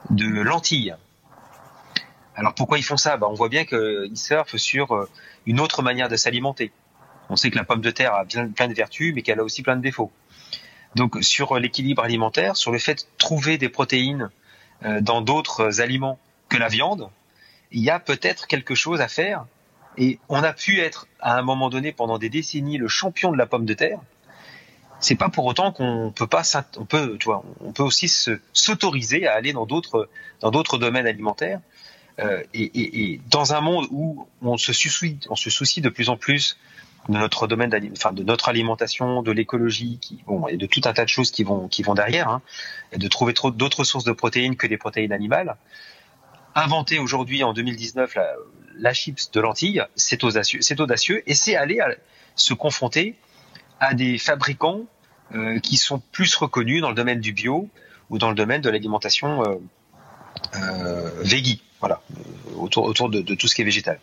[0.10, 0.96] de lentilles.
[2.36, 3.18] Alors pourquoi ils font ça?
[3.18, 5.08] Bah, On voit bien qu'ils surfent sur
[5.46, 6.72] une autre manière de s'alimenter.
[7.30, 9.62] On sait que la pomme de terre a plein de vertus, mais qu'elle a aussi
[9.62, 10.12] plein de défauts.
[10.96, 14.30] Donc sur l'équilibre alimentaire, sur le fait de trouver des protéines
[14.84, 17.10] euh, dans d'autres aliments que la viande,
[17.72, 19.46] il y a peut-être quelque chose à faire.
[19.98, 23.38] Et on a pu être à un moment donné pendant des décennies le champion de
[23.38, 24.00] la pomme de terre.
[25.00, 26.44] C'est pas pour autant qu'on peut pas,
[26.78, 28.10] on peut, tu vois, on peut aussi
[28.54, 30.10] s'autoriser à aller dans d'autres
[30.42, 31.62] dans d'autres domaines alimentaires.
[32.20, 35.88] Euh, et, et, et, dans un monde où on se soucie, on se soucie de
[35.88, 36.58] plus en plus
[37.10, 41.04] de notre domaine, enfin de notre alimentation, de l'écologie, bon, et de tout un tas
[41.04, 42.42] de choses qui vont qui vont derrière, hein,
[42.92, 45.56] et de trouver d'autres sources de protéines que des protéines animales.
[46.56, 48.18] Inventer aujourd'hui en 2019
[48.78, 51.80] la, chips de lentilles, c'est audacieux, c'est audacieux, et c'est aller
[52.36, 53.16] se confronter
[53.80, 54.86] à des fabricants
[55.34, 57.70] euh, qui sont plus reconnus dans le domaine du bio
[58.10, 59.56] ou dans le domaine de l'alimentation euh,
[60.56, 62.02] euh, veggie, voilà,
[62.58, 64.00] autour, autour de, tout ce qui est végétal.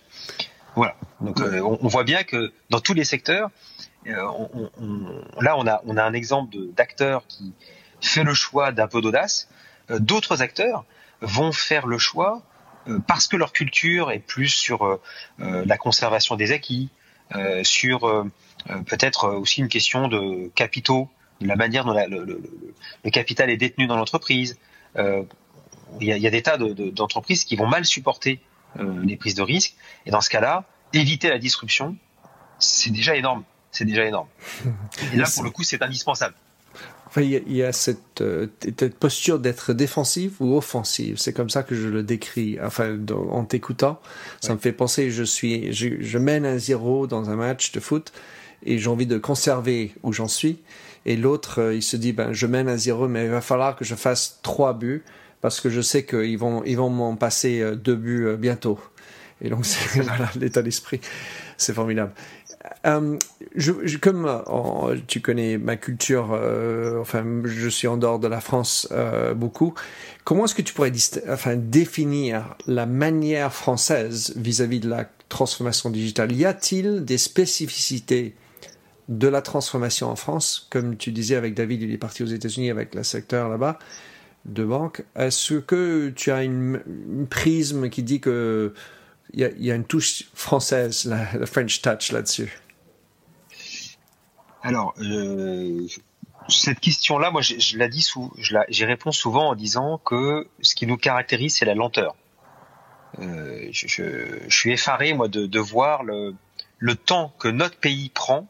[0.76, 0.94] Voilà.
[1.20, 3.50] Donc euh, on, on, voit bien que dans tous les secteurs,
[4.06, 7.52] euh, on, on, là on a, on a un exemple d'acteur qui
[8.00, 9.48] fait le choix d'un peu d'audace.
[9.90, 10.84] Euh, D'autres acteurs
[11.20, 12.42] vont faire le choix
[13.08, 15.00] parce que leur culture est plus sur
[15.38, 16.88] la conservation des acquis,
[17.64, 18.24] sur
[18.86, 21.10] peut-être aussi une question de capitaux,
[21.40, 22.40] de la manière dont la, le, le,
[23.04, 24.56] le, capital est détenu dans l'entreprise.
[24.96, 25.24] Euh,
[26.00, 28.40] il, y a, il y a des tas d'entreprises de, qui vont mal supporter euh,
[29.02, 29.74] les prises de risques.
[30.04, 31.96] Et dans ce cas-là, éviter la disruption,
[32.58, 33.44] c'est déjà énorme.
[33.70, 34.28] C'est déjà énorme.
[35.12, 36.34] Et là, pour le coup, c'est indispensable.
[37.06, 41.16] Enfin, il y a, cette, euh, cette, posture d'être défensive ou offensive.
[41.18, 42.58] C'est comme ça que je le décris.
[42.62, 42.98] Enfin,
[43.30, 44.00] en t'écoutant,
[44.40, 44.54] ça ouais.
[44.56, 45.10] me fait penser.
[45.10, 48.12] Je suis, je, je mène un zéro dans un match de foot
[48.64, 50.58] et j'ai envie de conserver où j'en suis.
[51.06, 53.76] Et l'autre, euh, il se dit, ben, je mène un zéro, mais il va falloir
[53.76, 55.04] que je fasse trois buts
[55.46, 58.80] parce que je sais qu'ils vont, ils vont m'en passer deux buts bientôt.
[59.40, 60.02] Et donc, c'est
[60.40, 61.00] l'état d'esprit.
[61.56, 62.10] C'est formidable.
[62.84, 63.16] euh,
[64.02, 68.88] comme euh, tu connais ma culture, euh, enfin, je suis en dehors de la France
[69.36, 69.74] beaucoup.
[70.24, 70.90] Comment est-ce que tu pourrais
[71.56, 76.32] définir la manière française vis-à-vis de la transformation digitale?
[76.32, 78.34] Y a-t-il des spécificités
[79.08, 82.70] de la transformation en France Comme tu disais avec David, il est parti aux États-Unis
[82.70, 83.78] avec le secteur là-bas
[84.46, 85.04] de banque.
[85.14, 88.74] Est-ce que tu as une, prisme qui dit que
[89.32, 92.58] il y, a une touche française, la, French touch là-dessus?
[94.62, 95.86] Alors, euh,
[96.48, 97.88] cette question-là, moi, je, je la
[98.68, 102.14] j'y réponds souvent en disant que ce qui nous caractérise, c'est la lenteur.
[103.18, 106.34] Euh, je, suis effaré, moi, de, voir le,
[106.78, 108.46] le, temps que notre pays prend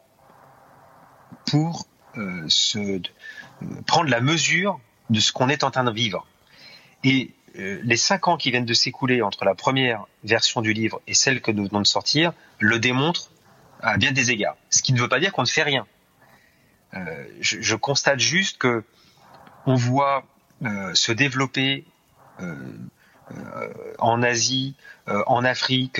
[1.45, 3.01] pour euh, se,
[3.85, 4.79] prendre la mesure
[5.09, 6.25] de ce qu'on est en train de vivre.
[7.03, 11.01] Et euh, les cinq ans qui viennent de s'écouler entre la première version du livre
[11.07, 13.29] et celle que nous venons de sortir le démontrent
[13.81, 14.57] à bien des égards.
[14.69, 15.85] Ce qui ne veut pas dire qu'on ne fait rien.
[16.93, 18.83] Euh, je, je, constate juste que
[19.65, 20.25] on voit
[20.63, 21.85] euh, se développer
[22.39, 22.55] euh,
[23.31, 24.75] euh en Asie,
[25.07, 25.99] en Afrique,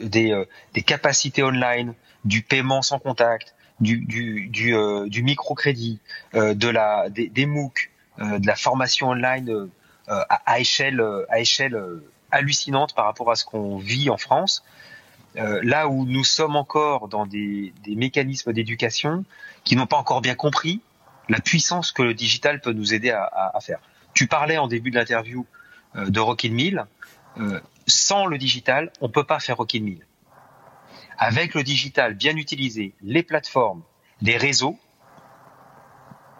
[0.00, 0.44] des,
[0.74, 1.94] des, capacités online,
[2.24, 4.74] du paiement sans contact, du, du, du,
[5.06, 5.98] du microcrédit,
[6.34, 9.70] de la, des, des MOOC, de la formation online
[10.10, 14.16] euh, à, échelle, euh, à échelle euh, hallucinante par rapport à ce qu'on vit en
[14.16, 14.64] France.
[15.34, 19.24] là où nous sommes encore dans des, mécanismes d'éducation
[19.64, 20.80] qui n'ont pas encore bien compris
[21.28, 23.80] la puissance que le digital peut nous aider à, faire.
[24.14, 25.46] Tu parlais en début de l'interview
[25.94, 26.86] de Rockin' Mill.
[27.38, 30.06] Euh, sans le digital, on peut pas faire Rockin' Mill.
[31.18, 33.82] Avec le digital bien utilisé, les plateformes,
[34.22, 34.78] les réseaux,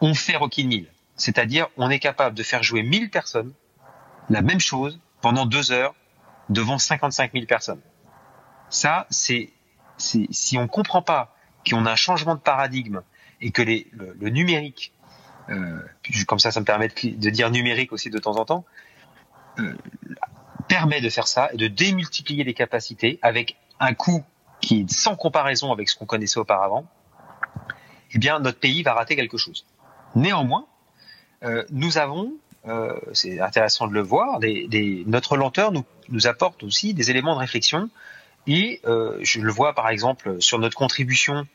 [0.01, 0.87] on fait Rockin' Mill.
[1.19, 3.53] C'est-à-dire, on est capable de faire jouer 1000 personnes
[4.29, 5.93] la même chose pendant deux heures
[6.47, 7.81] devant 55 000 personnes.
[8.69, 9.49] Ça, c'est,
[9.97, 11.35] si on comprend pas
[11.69, 13.01] qu'on a un changement de paradigme
[13.41, 14.93] et que les, le, numérique,
[15.49, 15.81] euh,
[16.25, 18.65] comme ça, ça me permet de, dire numérique aussi de temps en temps,
[19.59, 19.75] euh,
[20.69, 24.23] permet de faire ça et de démultiplier les capacités avec un coût
[24.61, 26.85] qui est sans comparaison avec ce qu'on connaissait auparavant,
[28.13, 29.65] eh bien, notre pays va rater quelque chose.
[30.15, 30.65] Néanmoins,
[31.71, 32.33] nous avons,
[32.67, 37.09] euh, c'est intéressant de le voir, des, des, notre lenteur nous, nous, apporte aussi des
[37.09, 37.89] éléments de réflexion.
[38.47, 41.47] Et euh, je le vois par exemple sur notre contribution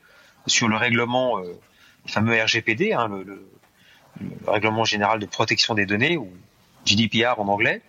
[0.46, 1.58] sur le règlement, euh,
[2.04, 3.46] le fameux RGPD, hein, le, le,
[4.20, 6.30] le, règlement général de protection des données, ou
[6.84, 7.82] GDPR en anglais.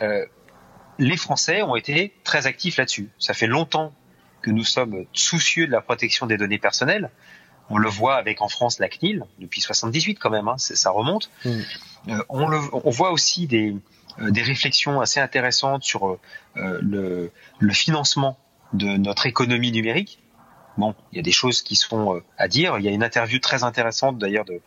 [0.00, 0.26] Euh,
[0.98, 3.08] les Français ont été très actifs là-dessus.
[3.18, 3.94] Ça fait longtemps
[4.42, 7.10] que nous sommes soucieux de la protection des données personnelles.
[7.70, 11.30] On le voit avec en France la CNIL depuis 78 quand même, hein, ça remonte.
[11.44, 11.50] Mm.
[12.08, 13.76] Euh, on, le, on, voit aussi des,
[14.20, 16.18] euh, des réflexions assez intéressantes sur euh,
[16.82, 18.36] le, le, financement
[18.72, 20.18] de notre économie numérique.
[20.78, 22.78] Bon, il y a des choses qui sont à dire.
[22.78, 24.60] Il y a une interview très intéressante d'ailleurs de,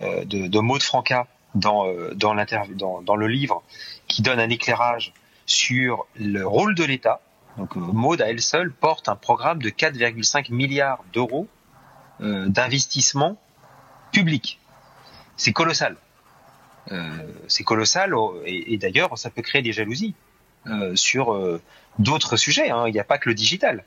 [0.00, 2.34] de, de Maud Franca dans, dans,
[2.74, 3.62] dans, dans le livre
[4.06, 5.12] qui donne un éclairage
[5.46, 7.20] sur le rôle de l'État.
[7.56, 11.48] Donc Maud à elle seule porte un programme de 4,5 milliards d'euros
[12.20, 13.38] d'investissement
[14.12, 14.58] public.
[15.36, 15.96] C'est colossal.
[16.90, 17.08] Euh,
[17.48, 18.14] c'est colossal
[18.46, 20.14] et, et d'ailleurs ça peut créer des jalousies
[20.66, 21.60] euh, sur euh,
[21.98, 22.70] d'autres sujets.
[22.70, 22.88] Hein.
[22.88, 23.84] Il n'y a pas que le digital.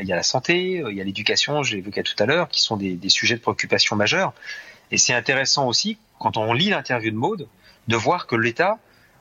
[0.00, 2.62] Il y a la santé, il y a l'éducation, je l'évoquais tout à l'heure, qui
[2.62, 4.32] sont des, sujets de préoccupation majeurs.
[4.90, 7.48] Et c'est intéressant aussi, quand on lit l'interview de Maude,
[7.88, 8.78] de voir que l'État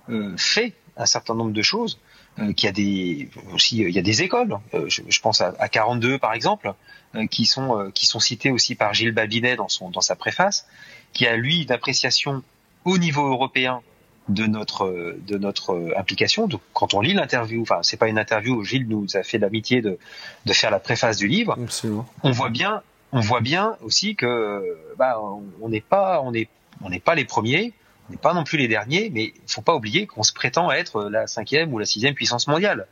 [0.10, 2.07] euh, fait un certain nombre de choses, euh,
[2.56, 4.58] qu'il y a des aussi il y a des écoles.
[4.74, 6.74] Je, je, pense à, à 42 par exemple,
[7.16, 10.16] euh, qui sont euh, qui sont cités aussi par Gilles Babinet dans son dans sa
[10.16, 10.68] préface,
[11.14, 12.44] qui a lui une appréciation
[12.84, 13.82] au niveau européen
[14.28, 16.48] de notre de notre implication.
[16.48, 19.38] Donc, quand on lit l'interview, enfin c'est pas une interview où Gilles nous a fait
[19.38, 19.98] l'amitié de
[20.46, 21.58] de faire la préface du livre.
[21.62, 22.06] Absolument.
[22.24, 22.82] On voit bien
[23.14, 25.22] on voit bien aussi que bah
[25.62, 26.50] on n'est pas on est
[26.82, 27.72] on n'est pas les premiers,
[28.10, 31.04] n'est pas non plus les derniers, mais il faut pas oublier qu'on se prétend être
[31.10, 32.88] la cinquième ou la sixième puissance mondiale.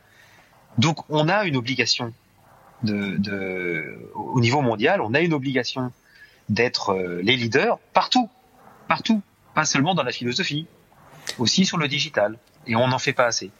[0.78, 2.12] Donc on a une obligation
[2.82, 5.92] de, au niveau mondial, on a une obligation
[6.48, 8.28] d'être euh, les leaders partout,
[8.86, 9.22] partout,
[9.54, 10.66] pas seulement dans la philosophie,
[11.38, 12.38] aussi sur le digital.
[12.66, 13.50] Et on n'en fait pas assez.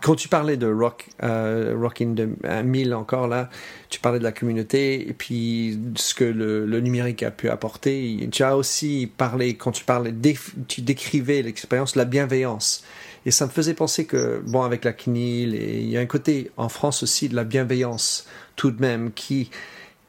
[0.00, 2.30] Quand tu parlais de rock, euh, Rockin' de
[2.62, 3.50] 1000 encore là,
[3.90, 8.28] tu parlais de la communauté et puis ce que le, le, numérique a pu apporter.
[8.32, 10.14] Tu as aussi parlé, quand tu parlais,
[10.66, 12.84] tu décrivais l'expérience, la bienveillance.
[13.26, 16.06] Et ça me faisait penser que, bon, avec la CNIL, et il y a un
[16.06, 18.26] côté en France aussi de la bienveillance
[18.56, 19.50] tout de même qui,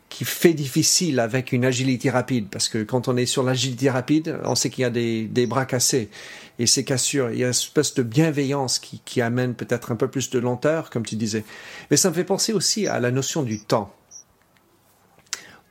[0.10, 4.38] qui fait difficile avec une agilité rapide, parce que quand on est sur l'agilité rapide,
[4.46, 6.10] on sait qu'il y a des, des bras cassés
[6.60, 7.32] et ces cassures.
[7.32, 10.90] Il y a une espèce de bienveillance qui, amène peut-être un peu plus de lenteur,
[10.90, 11.44] comme tu disais.
[11.90, 13.94] Mais ça me fait penser aussi à la notion du temps.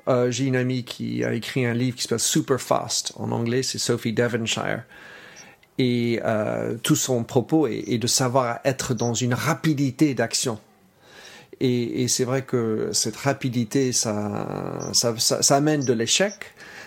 [0.09, 3.13] Euh, j'ai une amie qui a écrit un livre qui s'appelle Super Fast.
[3.17, 4.85] En anglais, c'est Sophie Devonshire.
[5.79, 10.59] Et euh, tout son propos est, de savoir être dans une rapidité d'action.
[11.61, 16.35] Et, c'est vrai que cette rapidité, ça, ça amène de l'échec,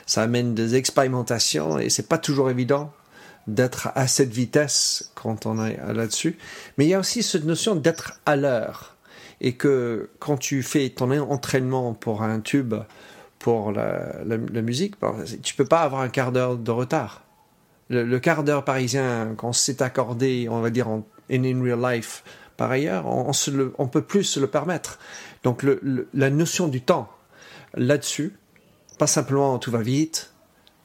[0.06, 2.92] ça amène des expérimentations, et c'est pas toujours évident
[3.48, 6.38] d'être à cette vitesse quand on est là-dessus.
[6.78, 8.96] Mais il y a aussi cette notion d'être à l'heure.
[9.42, 12.74] Et que quand tu fais ton entraînement pour un tube,
[13.38, 14.24] pour la,
[14.62, 14.96] musique,
[15.44, 17.22] tu peux pas avoir un quart d'heure de retard.
[17.90, 22.24] Le, quart d'heure parisien, quand s'est accordé, on va dire en in, real life,
[22.58, 23.32] par ailleurs, on,
[23.78, 24.98] on, peut plus se le permettre.
[25.44, 25.64] Donc
[26.14, 27.10] la notion du temps
[27.76, 28.34] là-dessus,
[28.98, 30.34] pas simplement tout va vite,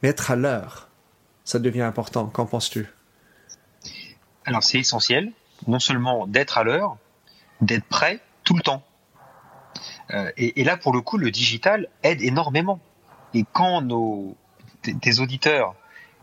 [0.03, 0.90] mais être à l'heure
[1.45, 2.27] ça devient important.
[2.27, 2.87] Qu'en penses-tu?
[4.45, 5.33] Alors c'est essentiel,
[5.67, 6.97] non seulement d'être à l'heure,
[7.61, 8.83] d'être prêt tout le temps.
[10.13, 12.81] Euh, et, là, pour le coup, le digital aide énormément.
[13.35, 14.37] Et quand nos,
[14.83, 15.75] tes auditeurs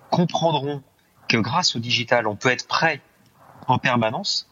[0.09, 0.83] comprendront
[1.29, 3.01] que grâce au digital, on peut être prêt
[3.67, 4.49] en permanence,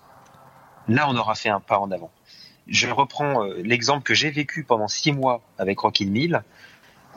[0.88, 2.12] là, on aura fait un pas en avant.
[2.68, 6.44] Je reprends euh, l'exemple que j'ai vécu pendant six mois avec Rockin' Mill.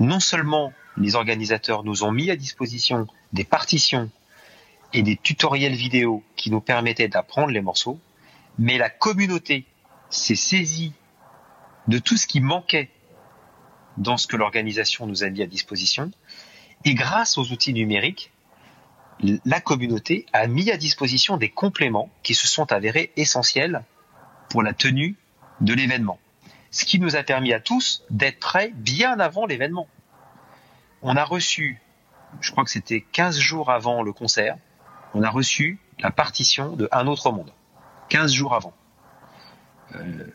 [0.01, 4.11] Non seulement les organisateurs nous ont mis à disposition des partitions
[4.93, 7.99] et des tutoriels vidéo qui nous permettaient d'apprendre les morceaux,
[8.59, 9.67] mais la communauté
[10.11, 10.93] s'est saisie
[11.87, 12.91] de tout ce qui manquait
[13.97, 16.11] dans ce que l'organisation nous a mis à disposition,
[16.85, 18.31] et grâce aux outils numériques,
[19.45, 23.85] la communauté a mis à disposition des compléments qui se sont avérés essentiels
[24.49, 25.17] pour la tenue
[25.61, 26.21] de l'événement.
[26.71, 29.89] Ce qui nous a permis à tous d'être prêts bien avant l'événement
[31.03, 31.81] on a reçu,
[32.41, 34.57] je crois que c'était 15 jours avant le concert,
[35.15, 37.53] on a reçu la partition de Un autre monde.
[38.09, 38.75] 15 jours avant.
[39.95, 40.27] Euh,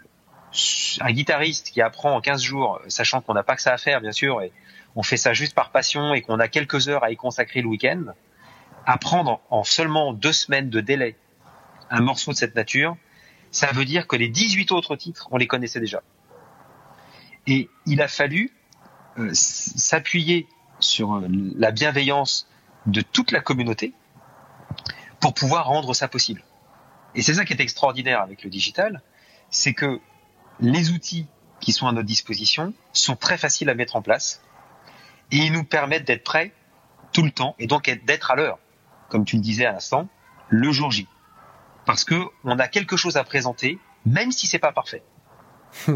[1.00, 4.02] un guitariste qui apprend en 15 jours, sachant qu'on n'a pas que ça à faire,
[4.02, 4.52] bien sûr, et
[4.96, 7.68] on fait ça juste par passion et qu'on a quelques heures à y consacrer le
[7.68, 8.14] week-end,
[8.86, 11.16] apprendre en seulement deux semaines de délai
[11.90, 12.98] un morceau de cette nature,
[13.52, 16.02] ça veut dire que les 18 autres titres, on les connaissait déjà.
[17.46, 18.52] Et il a fallu
[19.20, 20.48] euh, s'appuyer
[20.84, 22.48] sur euh, la bienveillance
[22.86, 23.94] de toute la communauté
[25.20, 26.44] pour pouvoir rendre ça possible.
[27.16, 29.02] Et c'est ça qui est extraordinaire avec le digital,
[29.50, 30.00] c'est que
[30.60, 31.28] les outils
[31.60, 34.42] qui sont à notre disposition sont très faciles à mettre en place
[35.32, 36.54] et ils nous permettent d'être prêts
[37.12, 38.60] tout le temps et donc d'être à l'heure,
[39.10, 40.10] comme tu le disais à l'instant,
[40.50, 41.08] le jour J.
[41.86, 45.04] Parce que on a quelque chose à présenter, même si c'est pas parfait.
[45.72, 45.92] ce,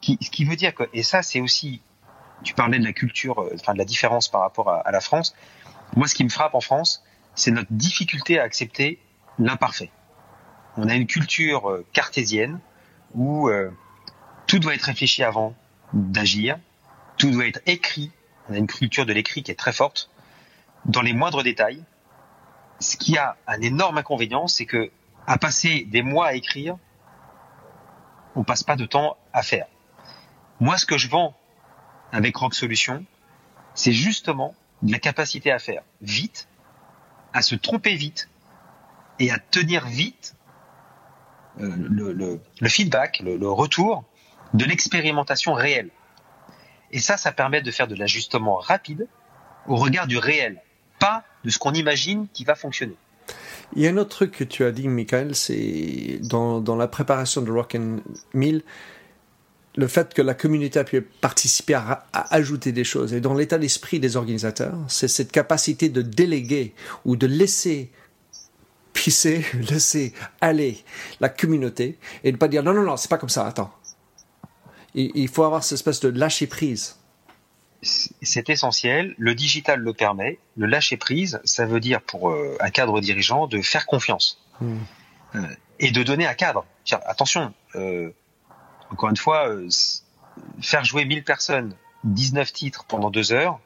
[0.00, 1.82] qui, ce qui veut dire que, et ça c'est aussi
[2.42, 5.34] tu parlais de la culture, euh, enfin de la différence par rapport à, la France.
[5.96, 8.98] Moi, ce qui me frappe en France, c'est notre difficulté à accepter
[9.38, 9.90] l'imparfait.
[10.76, 12.60] On a une culture euh, cartésienne
[13.14, 13.70] où euh,
[14.46, 15.54] tout doit être réfléchi avant
[15.92, 16.58] d'agir,
[17.18, 18.10] tout doit être écrit.
[18.48, 20.10] On a une culture de l'écrit qui est très forte
[20.84, 21.84] dans les moindres détails.
[22.80, 24.90] Ce qui a un énorme inconvénient, c'est que
[25.26, 26.76] à passer des mois à écrire,
[28.34, 29.66] on passe pas de temps à faire.
[30.58, 31.36] Moi, ce que je vends
[32.12, 33.04] avec Rock Solution,
[33.74, 36.48] c'est justement la capacité à faire vite,
[37.32, 38.28] à se tromper vite
[39.18, 40.34] et à tenir vite
[41.60, 44.04] euh, le, feedback, le, retour
[44.54, 45.90] de l'expérimentation réelle.
[46.90, 49.08] Et ça, ça permet de faire de l'ajustement rapide
[49.66, 50.60] au regard du réel,
[50.98, 52.96] pas de ce qu'on imagine qui va fonctionner.
[53.74, 56.88] Il y a un autre truc que tu as dit, Michael, c'est dans, dans la
[56.88, 58.00] préparation de Rock and
[58.34, 58.62] Mill,
[59.76, 63.14] le fait que la communauté a pu participer à, à ajouter des choses.
[63.14, 67.90] Et dans l'état d'esprit des organisateurs, c'est cette capacité de déléguer ou de laisser
[68.92, 70.78] pisser, laisser aller
[71.20, 73.72] la communauté et de pas dire non, non, non, c'est pas comme ça, attends.
[74.94, 76.96] Il, il faut avoir cette espèce de lâcher prise.
[77.82, 79.14] C'est essentiel.
[79.18, 80.38] Le digital le permet.
[80.56, 84.76] Le lâcher prise, ça veut dire pour euh, un cadre dirigeant de faire confiance hmm.
[85.34, 85.40] euh,
[85.80, 86.64] et de donner un cadre.
[86.84, 88.10] Tiens, attention, euh,
[88.92, 89.68] encore une fois, euh,
[90.60, 91.74] faire jouer 1000 personnes,
[92.04, 93.58] 19 titres pendant deux heures,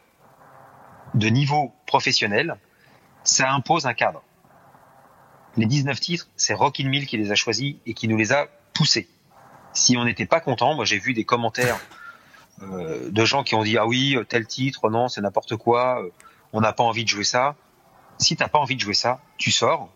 [1.15, 2.57] de niveau professionnel,
[3.25, 4.23] ça impose un cadre.
[5.57, 8.47] Les 19 titres, c'est Rockin' Mill qui les a choisis et qui nous les a
[8.73, 9.09] poussés.
[9.73, 11.79] Si on n'était pas content, moi j'ai vu des commentaires
[12.63, 16.11] euh, de gens qui ont dit ah oui tel titre non c'est n'importe quoi, euh,
[16.53, 17.57] on n'a pas envie de jouer ça.
[18.19, 19.91] Si t'as pas envie de jouer ça, tu sors,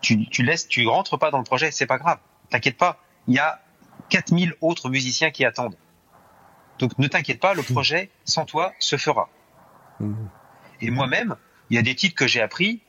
[0.00, 2.18] tu, tu laisses, tu rentres pas dans le projet, c'est pas grave,
[2.50, 3.00] t'inquiète pas.
[3.26, 3.60] Il y a
[4.08, 5.76] 4000 autres musiciens qui attendent.
[6.78, 7.72] Donc ne t'inquiète pas, le mmh.
[7.72, 9.28] projet sans toi se fera.
[10.00, 10.14] Mmh.
[10.80, 11.36] Et moi-même,
[11.70, 12.80] il y a des titres que j'ai appris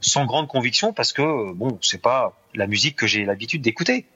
[0.00, 4.06] sans grande conviction parce que bon, c'est pas la musique que j'ai l'habitude d'écouter.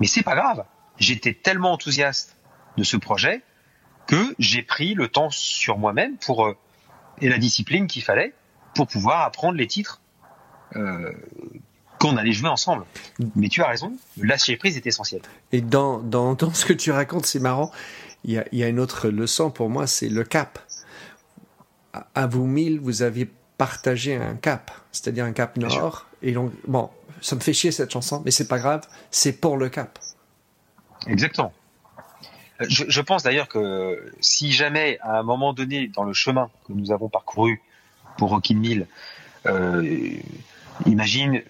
[0.00, 0.64] Mais c'est pas grave.
[0.98, 2.36] J'étais tellement enthousiaste
[2.76, 3.42] de ce projet
[4.06, 6.56] que j'ai pris le temps sur moi-même pour euh,
[7.20, 8.34] et la discipline qu'il fallait
[8.74, 10.00] pour pouvoir apprendre les titres
[10.76, 11.12] euh,
[12.04, 12.84] qu'on allait jouer ensemble.
[13.34, 15.22] Mais tu as raison, le lâcher prise est essentiel.
[15.52, 17.70] Et dans, dans, dans ce que tu racontes, c'est marrant.
[18.24, 20.58] Il y, a, y a une autre leçon pour moi, c'est le cap.
[21.92, 26.06] À, à vous mille, vous aviez partagé un cap, c'est-à-dire un cap nord.
[26.22, 26.90] Et donc, bon,
[27.20, 29.98] ça me fait chier cette chanson, mais c'est pas grave, c'est pour le cap.
[31.06, 31.52] Exactement.
[32.60, 36.72] Je, je pense d'ailleurs que si jamais, à un moment donné, dans le chemin que
[36.72, 37.62] nous avons parcouru
[38.16, 38.86] pour Rocky Mill,
[39.46, 39.82] euh,
[40.86, 41.42] imagine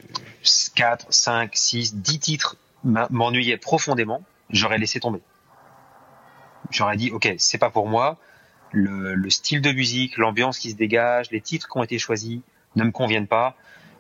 [0.75, 5.21] 4, 5, 6, 10 titres m'ennuyaient profondément, j'aurais laissé tomber.
[6.71, 8.19] J'aurais dit, ok, c'est pas pour moi.
[8.73, 12.41] Le, le style de musique, l'ambiance qui se dégage, les titres qui ont été choisis
[12.77, 13.57] ne me conviennent pas.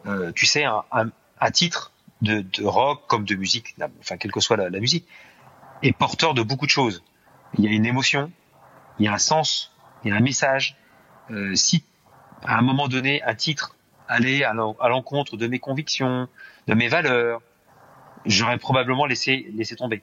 [0.07, 1.93] Euh, tu sais, un, un, un titre
[2.23, 5.07] de, de, rock comme de musique, enfin quelle que soit la, la musique,
[5.83, 7.03] est porteur de beaucoup de choses.
[7.57, 8.33] Il y a une émotion,
[8.99, 9.73] il y a un sens,
[10.05, 10.77] il y a un message.
[11.31, 11.85] Euh, si
[12.45, 13.77] à un moment donné un titre
[14.09, 16.29] allait à l'encontre de mes convictions,
[16.67, 17.41] de mes valeurs,
[18.27, 20.03] j'aurais probablement laissé laissé tomber.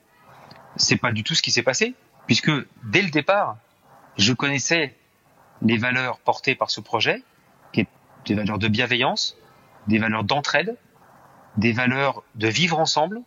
[0.76, 1.96] C'est pas du tout ce qui s'est passé,
[2.28, 2.52] puisque
[2.84, 3.58] dès le départ,
[4.18, 4.96] je connaissais
[5.62, 7.24] les valeurs portées par ce projet,
[7.72, 7.88] qui est
[8.26, 9.38] des valeurs de bienveillance,
[9.88, 10.78] des valeurs d'entraide,
[11.58, 13.22] des valeurs de vivre ensemble,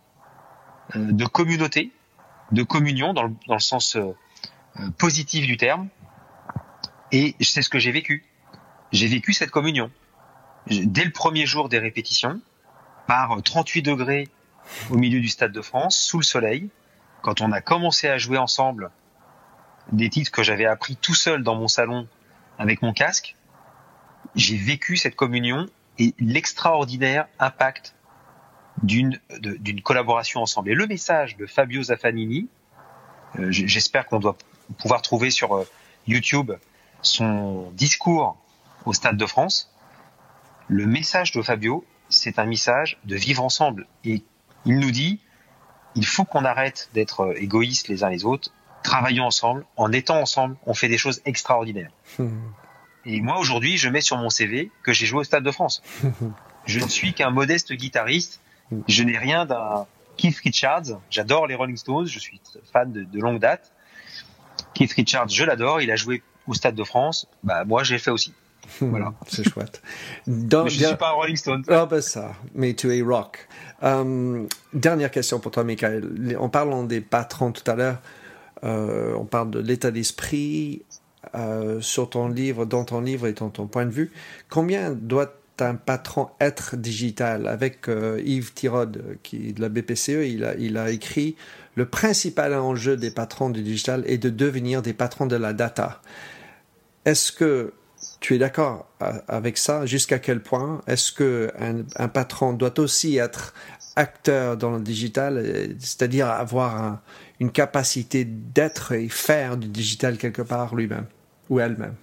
[0.95, 1.91] euh, de communauté,
[2.51, 4.13] de communion dans le, dans le sens euh,
[4.97, 5.87] positif du terme.
[7.11, 8.25] Et c'est ce que j'ai vécu.
[8.91, 9.91] J'ai vécu cette communion.
[10.67, 12.39] Dès le premier jour des répétitions,
[13.07, 14.29] par 38 degrés
[14.89, 16.69] au milieu du Stade de France, sous le soleil,
[17.21, 18.91] quand on a commencé à jouer ensemble
[19.91, 22.07] des titres que j'avais appris tout seul dans mon salon
[22.57, 23.35] avec mon casque,
[24.35, 25.67] j'ai vécu cette communion
[25.99, 27.95] et l'extraordinaire impact
[28.83, 29.19] d'une
[29.83, 30.69] collaboration ensemble.
[30.69, 32.47] Et le message de Fabio Zaffanini,
[33.39, 34.37] euh, j'espère qu'on doit
[34.77, 35.67] pouvoir trouver sur euh,
[36.07, 36.51] YouTube
[37.01, 38.37] son discours
[38.85, 39.74] au Stade de France.
[40.67, 43.87] Le message de Fabio, c'est un message de vivre ensemble.
[44.03, 44.23] Et
[44.65, 45.19] il nous dit,
[45.95, 48.51] il faut qu'on arrête d'être euh, égoïstes les uns les autres,
[48.83, 51.91] travaillons ensemble, en étant ensemble, on fait des choses extraordinaires.
[53.05, 55.81] Et moi aujourd'hui, je mets sur mon CV que j'ai joué au Stade de France.
[56.65, 58.41] je ne suis qu'un modeste guitariste
[58.87, 59.85] je n'ai rien d'un
[60.17, 61.01] Keith Richards.
[61.09, 62.07] J'adore les Rolling Stones.
[62.07, 62.39] Je suis
[62.71, 63.71] fan de, de longue date.
[64.73, 65.81] Keith Richards, je l'adore.
[65.81, 67.27] Il a joué au Stade de France.
[67.43, 68.33] Bah, moi, j'ai fait aussi.
[68.79, 69.13] Voilà.
[69.27, 69.81] C'est chouette.
[70.27, 71.63] Dans, mais je ne suis pas un Rolling Stone.
[71.67, 72.33] Ah, ben ça.
[72.53, 73.47] Mais tu es rock.
[73.81, 76.37] Um, dernière question pour toi, Michael.
[76.39, 77.97] En parlant des patrons tout à l'heure,
[78.63, 80.83] euh, on parle de l'état d'esprit
[81.35, 84.11] euh, sur ton livre, dans ton livre et dans ton point de vue.
[84.49, 87.47] Combien doit un patron être digital?
[87.47, 91.35] Avec euh, Yves Tirode qui de la BPCE il a, il a écrit
[91.75, 96.01] le principal enjeu des patrons du digital est de devenir des patrons de la data
[97.05, 97.71] est-ce que
[98.19, 98.87] tu es d'accord
[99.27, 99.85] avec ça?
[99.85, 103.53] Jusqu'à quel point est-ce que un, patron doit aussi être
[103.95, 105.43] acteur dans le digital
[105.79, 107.01] c'est-à-dire avoir un,
[107.39, 111.07] une capacité d'être et faire du digital quelque part lui-même
[111.49, 111.95] ou elle-même?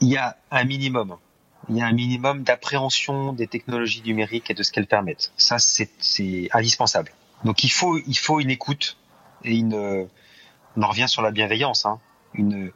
[0.00, 1.16] Il y a un minimum
[1.68, 5.32] il y a un minimum d'appréhension des technologies numériques et de ce qu'elles permettent.
[5.36, 7.12] Ça, c'est indispensable.
[7.44, 8.96] Donc il faut, il faut une écoute
[9.44, 10.08] et une,
[10.76, 12.00] on en revient sur la bienveillance, hein,
[12.34, 12.72] une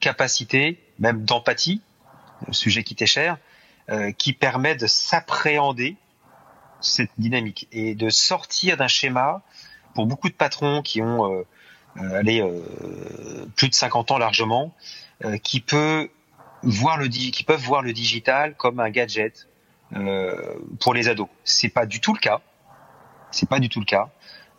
[0.00, 1.82] capacité, même d'empathie,
[2.52, 3.36] sujet qui t'est cher,
[3.90, 5.96] euh, qui permet de s'appréhender
[6.80, 9.42] cette dynamique et de sortir d'un schéma
[9.94, 11.46] pour beaucoup de patrons qui ont euh,
[11.98, 12.42] euh, allez,
[13.56, 14.74] plus de 50 ans largement,
[15.42, 16.08] qui qui peuvent
[16.64, 19.48] voir le digital comme un gadget
[20.80, 21.28] pour les ados.
[21.44, 22.40] C'est pas du tout le cas.
[23.30, 24.10] C'est pas du tout le cas.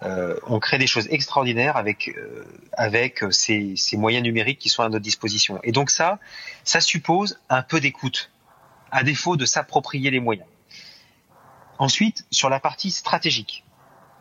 [0.03, 2.43] Euh, on crée des choses extraordinaires avec euh,
[2.73, 5.59] avec ces, ces moyens numériques qui sont à notre disposition.
[5.63, 6.19] Et donc ça,
[6.63, 8.31] ça suppose un peu d'écoute,
[8.91, 10.47] à défaut de s'approprier les moyens.
[11.79, 13.63] Ensuite, sur la partie stratégique,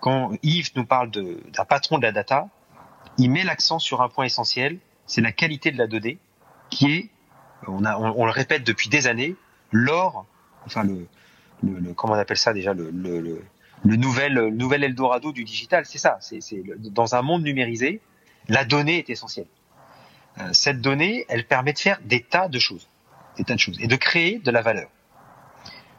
[0.01, 2.49] quand Yves nous parle d'un patron de la data,
[3.19, 6.19] il met l'accent sur un point essentiel, c'est la qualité de la donnée,
[6.71, 7.11] qui est
[7.67, 9.37] on, le répète depuis des années,
[9.71, 10.27] l'or,
[10.67, 11.07] enfin le,
[11.95, 13.43] comment on appelle ça déjà, le
[13.85, 16.19] nouvel, le nouvel Eldorado du digital, c'est ça.
[16.21, 18.01] C'est, c'est dans un monde numérisé,
[18.49, 19.47] la donnée est essentielle.
[20.39, 22.89] Euh, cette donnée, elle permet de faire des tas de choses,
[23.37, 24.89] des tas de choses, et de créer de la valeur,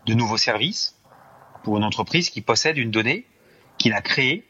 [0.06, 0.96] de nouveaux services
[1.64, 3.26] pour une entreprise qui possède une donnée,
[3.78, 4.48] qu'il a créée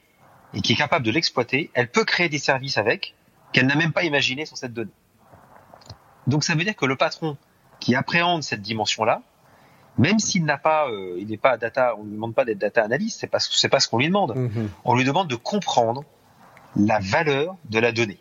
[0.53, 1.69] et qui est capable de l'exploiter.
[1.73, 3.15] Elle peut créer des services avec
[3.51, 4.91] qu'elle n'a même pas imaginé sur cette donnée.
[6.27, 7.37] Donc ça veut dire que le patron
[7.79, 9.21] qui appréhende cette dimension-là,
[9.97, 12.57] même s'il n'a pas, euh, il n'est pas data, on ne lui demande pas d'être
[12.57, 14.31] data analyst, c'est pas, c'est pas ce qu'on lui demande.
[14.35, 14.67] -hmm.
[14.85, 16.03] On lui demande de comprendre
[16.75, 18.19] la valeur de la donnée.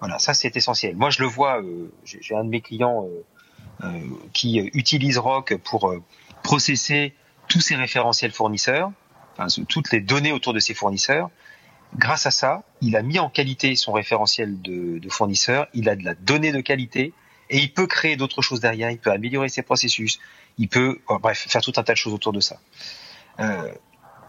[0.00, 0.96] Voilà, ça c'est essentiel.
[0.96, 1.62] Moi, je le vois.
[2.04, 3.06] J'ai un de mes clients
[4.32, 5.94] qui utilise Rock pour
[6.42, 7.14] processer
[7.46, 8.90] tous ses référentiels fournisseurs,
[9.32, 11.30] enfin, toutes les données autour de ses fournisseurs.
[11.96, 15.68] Grâce à ça, il a mis en qualité son référentiel de, de fournisseur.
[15.72, 17.12] Il a de la donnée de qualité
[17.52, 18.90] et il peut créer d'autres choses derrière.
[18.90, 20.18] Il peut améliorer ses processus.
[20.58, 22.58] Il peut, bref, faire tout un tas de choses autour de ça.
[23.38, 23.70] Euh,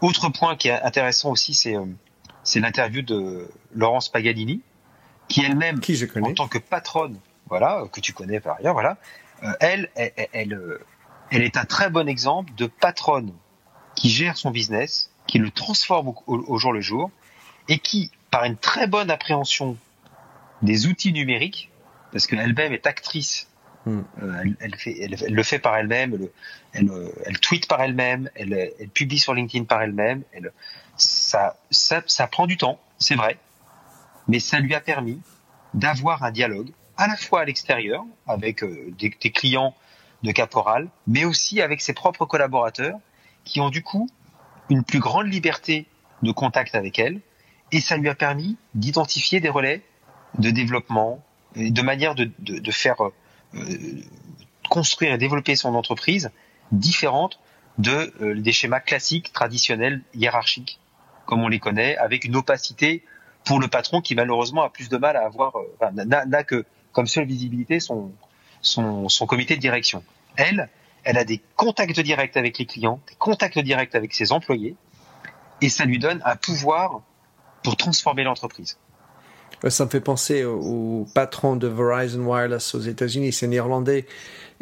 [0.02, 1.86] autre point qui est intéressant aussi, c'est euh,
[2.42, 4.60] c'est l'interview de Laurence Paganini,
[5.28, 5.80] qui elle-même,
[6.20, 7.18] en tant que patronne,
[7.48, 8.98] voilà, que tu connais par ailleurs, voilà,
[9.42, 10.78] euh, elle, elle, elle,
[11.30, 13.32] elle, est un très bon exemple de patronne
[13.94, 17.10] qui gère son business, qui le transforme au jour le jour,
[17.68, 19.78] et qui, par une très bonne appréhension
[20.60, 21.70] des outils numériques,
[22.14, 23.48] parce qu'elle-même est actrice,
[23.86, 24.00] hmm.
[24.22, 26.28] euh, elle, elle, fait, elle, le fait par elle-même,
[26.72, 26.88] elle,
[27.26, 30.22] elle, tweet par elle-même, elle, publie sur LinkedIn par elle-même.
[30.96, 33.36] Ça, ça, ça prend du temps, c'est vrai,
[34.28, 35.20] mais ça lui a permis
[35.74, 39.74] d'avoir un dialogue à la fois à l'extérieur avec euh, des, des, clients
[40.22, 43.00] de Caporal, mais aussi avec ses propres collaborateurs
[43.42, 44.08] qui ont du coup
[44.70, 45.86] une plus grande liberté
[46.22, 47.20] de contact avec elle
[47.72, 49.82] et ça lui a permis d'identifier des relais
[50.38, 51.20] de développement,
[51.56, 53.10] de manière de, de, de faire euh,
[54.68, 56.30] construire et développer son entreprise
[56.72, 57.38] différente
[57.78, 60.80] de euh, des schémas classiques, traditionnels, hiérarchiques,
[61.26, 63.04] comme on les connaît, avec une opacité
[63.44, 67.06] pour le patron qui malheureusement a plus de mal à avoir, euh, n'a que comme
[67.06, 68.12] seule visibilité son,
[68.60, 70.02] son, son comité de direction.
[70.36, 70.68] Elle,
[71.02, 74.76] elle a des contacts directs avec les clients, des contacts directs avec ses employés,
[75.60, 77.02] et ça lui donne un pouvoir
[77.62, 78.78] pour transformer l'entreprise.
[79.68, 84.06] Ça me fait penser au, patron de Verizon Wireless aux États-Unis, c'est néerlandais,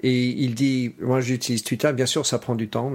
[0.03, 2.93] et il dit, moi j'utilise Twitter, bien sûr ça prend du temps,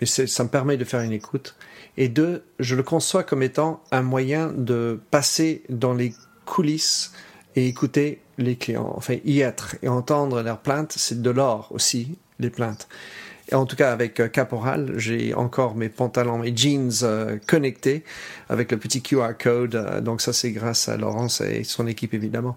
[0.00, 1.56] mais ça me permet de faire une écoute.
[1.96, 6.14] Et deux, je le conçois comme étant un moyen de passer dans les
[6.46, 7.12] coulisses
[7.54, 12.16] et écouter les clients, enfin y être et entendre leurs plaintes, c'est de l'or aussi,
[12.38, 12.88] les plaintes
[13.54, 18.04] en tout cas avec euh, Caporal, j'ai encore mes pantalons, mes jeans euh, connectés
[18.48, 19.74] avec le petit QR code.
[19.74, 22.56] Euh, donc ça, c'est grâce à Laurence et son équipe évidemment.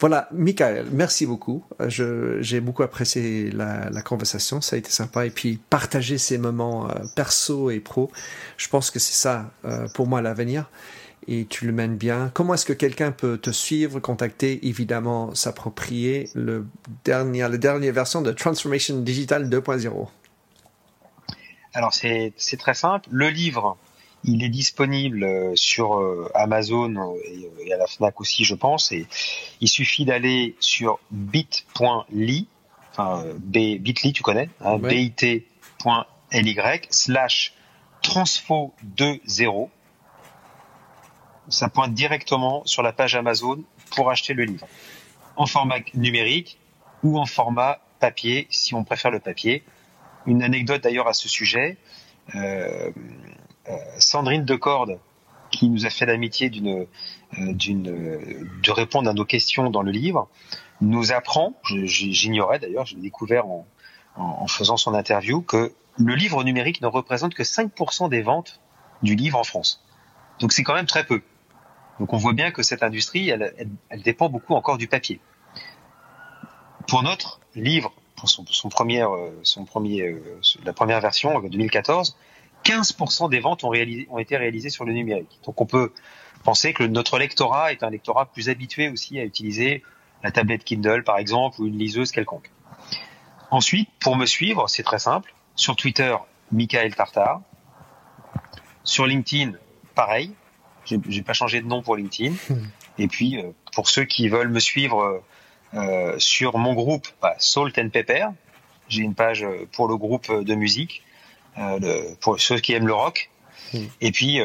[0.00, 1.64] Voilà, Michael, merci beaucoup.
[1.88, 5.26] j'ai beaucoup apprécié la, conversation, ça a été sympa.
[5.26, 8.10] Et puis partager ces moments perso et pro,
[8.56, 9.50] je pense que c'est ça
[9.94, 10.70] pour moi l'avenir
[11.26, 12.30] et tu le mènes bien.
[12.32, 16.64] Comment est-ce que quelqu'un peut te suivre, contacter, évidemment s'approprier le
[17.04, 20.08] dernier, la dernière version de Transformation Digital 2.0
[21.74, 23.08] alors c'est très simple.
[23.10, 23.76] Le livre,
[24.24, 28.92] il est disponible euh, sur euh, Amazon euh, et, à la Fnac aussi, je pense.
[28.92, 29.06] Et
[29.60, 32.46] il suffit d'aller sur bit.ly,
[32.90, 36.56] enfin bit.ly, tu connais, hein, bit.ly
[36.90, 37.54] slash
[38.02, 39.68] transfo 2.0.
[41.48, 43.62] Ça pointe directement sur la page Amazon
[43.94, 44.66] pour acheter le livre,
[45.36, 46.58] en format numérique
[47.02, 49.62] ou en format papier, si on préfère le papier.
[50.28, 51.78] Une anecdote d'ailleurs à ce sujet.
[52.34, 52.90] Euh,
[53.68, 54.98] euh, Sandrine Decorde,
[55.50, 56.86] qui nous a fait l'amitié d'une,
[57.38, 60.28] euh, de répondre à nos questions dans le livre,
[60.82, 66.82] nous apprend, j'ignorais d'ailleurs, je l'ai découvert en, faisant son interview, que le livre numérique
[66.82, 68.60] ne représente que 5% des ventes
[69.02, 69.82] du livre en France.
[70.40, 71.22] Donc c'est quand même très peu.
[72.00, 73.54] Donc on voit bien que cette industrie, elle,
[73.88, 75.20] elle dépend beaucoup encore du papier.
[76.86, 82.16] Pour notre livre pour son, son premier, euh, son premier, euh, la première version 2014,
[82.64, 85.38] 15% des ventes ont, réalisé, ont été réalisées sur le numérique.
[85.44, 85.92] Donc on peut
[86.44, 89.82] penser que notre lectorat est un lectorat plus habitué aussi à utiliser
[90.22, 92.50] la tablette Kindle par exemple ou une liseuse quelconque.
[93.50, 95.32] Ensuite, pour me suivre, c'est très simple.
[95.54, 96.14] Sur Twitter,
[96.52, 97.40] Michael Tartar.
[98.84, 99.52] Sur LinkedIn,
[99.94, 100.32] pareil.
[100.84, 102.34] J'ai pas changé de nom pour LinkedIn.
[102.98, 105.22] Et puis, euh, pour ceux qui veulent me suivre
[105.74, 108.28] euh, sur mon groupe bah, Salt and Pepper.
[108.88, 111.02] J'ai une page euh, pour le groupe de musique,
[111.58, 113.30] euh, pour ceux qui aiment le rock.
[113.74, 113.84] Hmm.
[114.00, 114.40] Et puis,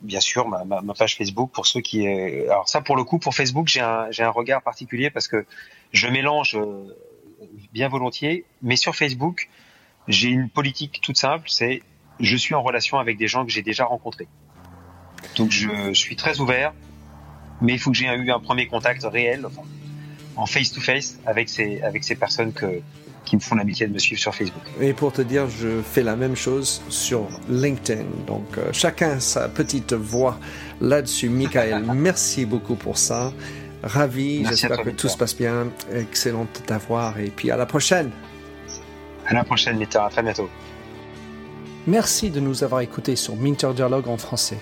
[0.00, 2.06] bien sûr, ma, ma, ma, page Facebook pour ceux qui.
[2.06, 5.44] alors ça, pour le coup, pour Facebook, j'ai un, j'ai un regard particulier parce que
[5.90, 6.56] je mélange
[7.72, 9.48] bien volontiers, mais sur Facebook,
[10.06, 11.82] j'ai une politique toute simple, c'est
[12.20, 14.28] je suis en relation avec des gens que j'ai déjà rencontrés.
[15.36, 16.72] Donc je suis très ouvert,
[17.60, 19.62] mais il faut que j'ai eu un premier contact réel, enfin,
[20.36, 22.80] en face-to-face avec ces, avec ces personnes que,
[23.24, 24.62] qui me font l'amitié de me suivre sur Facebook.
[24.80, 28.04] Et pour te dire, je fais la même chose sur LinkedIn.
[28.26, 30.38] Donc, euh, chacun sa petite voix
[30.80, 31.28] là-dessus.
[31.28, 33.32] Michael, merci beaucoup pour ça.
[33.82, 35.68] Ravi, j'espère que tout se passe bien.
[35.92, 37.18] Excellent de t'avoir.
[37.18, 38.10] Et puis à la prochaine.
[39.26, 39.98] À la prochaine, Minter.
[39.98, 40.48] À très bientôt.
[41.86, 44.58] Merci de nous avoir écoutés sur Minter Dialogue en français.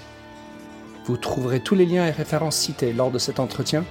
[1.07, 3.85] Vous trouverez tous les liens et références cités lors de cet entretien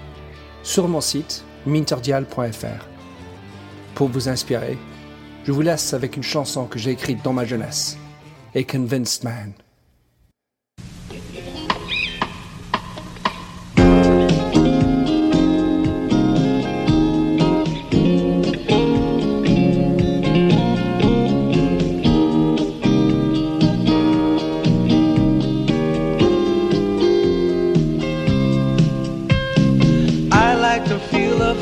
[0.64, 2.88] sur mon site minterdial.fr.
[3.94, 4.78] Pour vous inspirer,
[5.46, 7.98] je vous laisse avec une chanson que j'ai écrite dans ma jeunesse,
[8.56, 9.54] A Convinced Man.